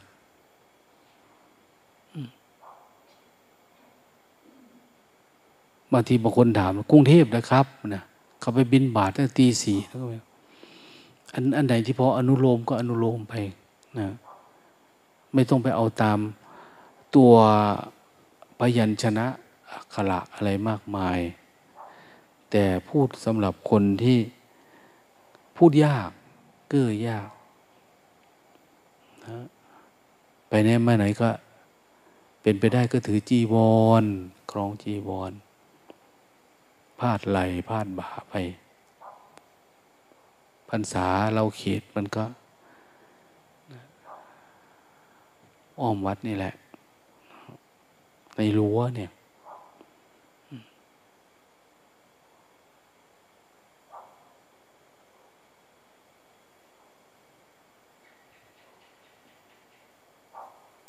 [5.91, 8.03] บางทีบางคนถามกรุงเทพนะครับนะ
[8.39, 10.05] เขาไปบินบาทตั้งตีสี่แล้วก็
[11.33, 13.33] อันอันไหนที่พออนุโลมก็อนุโลมไป
[13.99, 14.07] นะ
[15.33, 16.19] ไม่ต้องไปเอาตาม
[17.15, 17.33] ตัว
[18.59, 19.27] พยัญชนะ
[19.71, 21.19] อักขระอะไรมากมาย
[22.51, 24.19] แต่พูดสำหรับคนที่
[25.57, 26.09] พูดยาก
[26.69, 27.29] เก้อยาก
[29.25, 29.37] นะ
[30.47, 31.29] ไปไหนมาไหนก็
[32.41, 33.55] เป็นไปได้ก็ถือจีว
[34.03, 34.05] ร
[34.51, 35.31] ครองจีวร
[36.99, 37.39] พาดไหล
[37.69, 38.35] พาดบ่าไป
[40.69, 42.23] พรรษาเราเขตมันก็
[45.79, 46.53] อ้อมวัดนี่แหละ
[48.35, 49.11] ในรั้วเนี่ย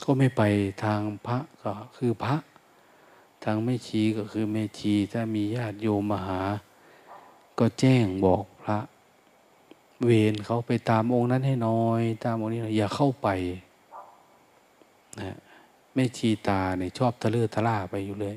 [0.09, 0.43] ก็ไม่ไป
[0.85, 2.37] ทางพระก็คือพระ
[3.45, 6.41] ทางแม่ชีก็คือแม่ชีถ้ามีญาติโยมมาหา
[7.59, 8.79] ก็แจ้งบอกพระ
[10.05, 13.29] เวรเขาไปตามองค์นั้นให้น้อย ตามองค์นี้อย่าเข้าไป
[15.21, 15.37] นะ
[15.97, 18.37] แม่ชีตาเนี่ยชอบทะเลทะล่าไปอยู่เลย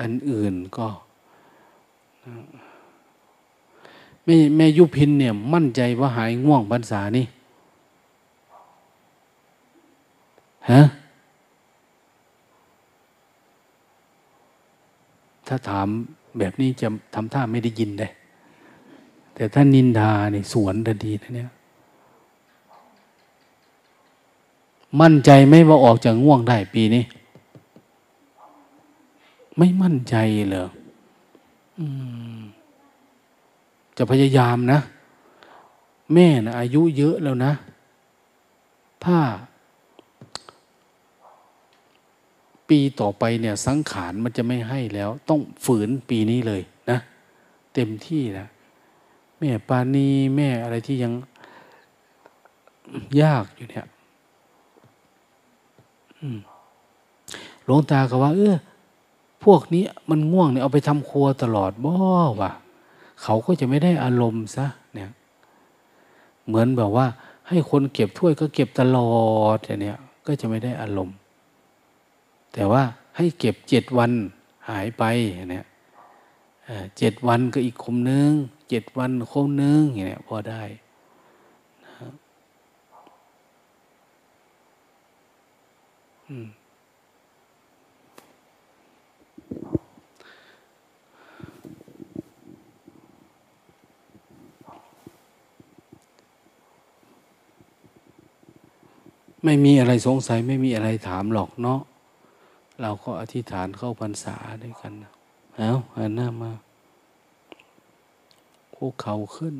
[0.00, 0.88] อันอื่นก็
[4.24, 7.26] แม่แม่ยุพินเนี่ย มั่นใจว่าหายง่วงพรรษานี่
[10.70, 10.82] ฮะ
[15.46, 15.86] ถ้าถาม
[16.38, 18.12] แบบนี้จะทำท่าไม่ได้ยินเลย
[19.34, 21.50] แต่ถ้านินดาเนี่ยสวนทันทีนะเนี่ย
[25.00, 27.04] มั่นใจไหมว่าออกจากง่วงได้ปีนี้
[29.58, 30.16] ไม่มั่นใจ
[30.48, 30.68] เหรอ
[31.78, 31.80] อ
[33.96, 34.80] จะพยายามนะ
[36.14, 37.52] แม่นะอายุเยอะแล้วนะ
[39.04, 39.18] ถ้า
[42.68, 46.98] ปีต่อไปเนี่ย สังขารมันจะไม่ให้แล้ว ต้องฝืนปีนี้เลยนะ
[47.74, 48.46] เต็มที่นะ
[49.44, 51.12] ม่ปานีแม่อะไรที่ยัง
[53.20, 53.86] ยากอยู่เนี่ย
[57.64, 58.56] หลวงตาก็ว่า เออ
[59.44, 61.94] พวกนี้มันง่วงเนี่ยเอาไปทำครัวตลอดบ่
[62.40, 62.52] วะ
[63.22, 65.10] เขาก็จะไม่ได้อารมณ์ซะเนี่ย
[66.46, 67.06] เหมือนแบบว่า
[67.48, 69.14] ให้คนเก็บถ้วยก็เก็บตลอ
[69.56, 71.16] ดอย่างเนี้ยก็จะไม่ได้อารมณ์
[72.52, 72.82] แต่ว่า
[73.16, 74.12] ให้เก็บเจ็ดวัน
[74.68, 75.02] หายไป
[75.34, 75.66] อย่างเนี้ย
[76.98, 78.32] เจ็ดวันก็อีกคมนึง
[78.68, 80.62] เจ็ดวันโค้งนึงอย่างนี้ยพอได้
[81.84, 81.94] นะ
[99.44, 101.80] ไม่มีอะไรสงสัยไม่มีอะไรถามหรอกเนาะ
[102.80, 104.92] เราก็อธิษฐานเข้าพรรษาด้วยกัน
[105.56, 106.50] เอาหันหน้ามา
[108.84, 109.54] คุกเขาขึ้น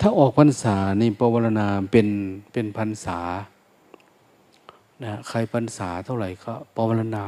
[0.00, 2.08] ถ้าออกพรรษานี่ปวารณาเป็น
[2.52, 3.18] เป็นพรรษา
[5.04, 7.24] นะใครพรรษาเท่าไหร่ก็ปวารณา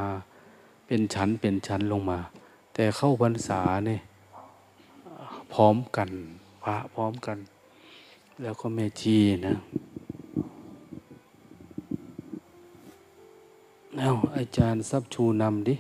[0.87, 2.19] เป็นชั้นเป็นชั้นลงมา
[2.75, 4.01] แต่เข้าพรรษาเนี่ย
[5.53, 6.11] พร้อมกัน
[6.63, 7.39] พระพร้อมกัน
[8.43, 9.17] แล้วก็แม่ชี
[9.47, 9.57] นะ
[14.01, 15.75] เอาอาจารย์ซับชูนำดิ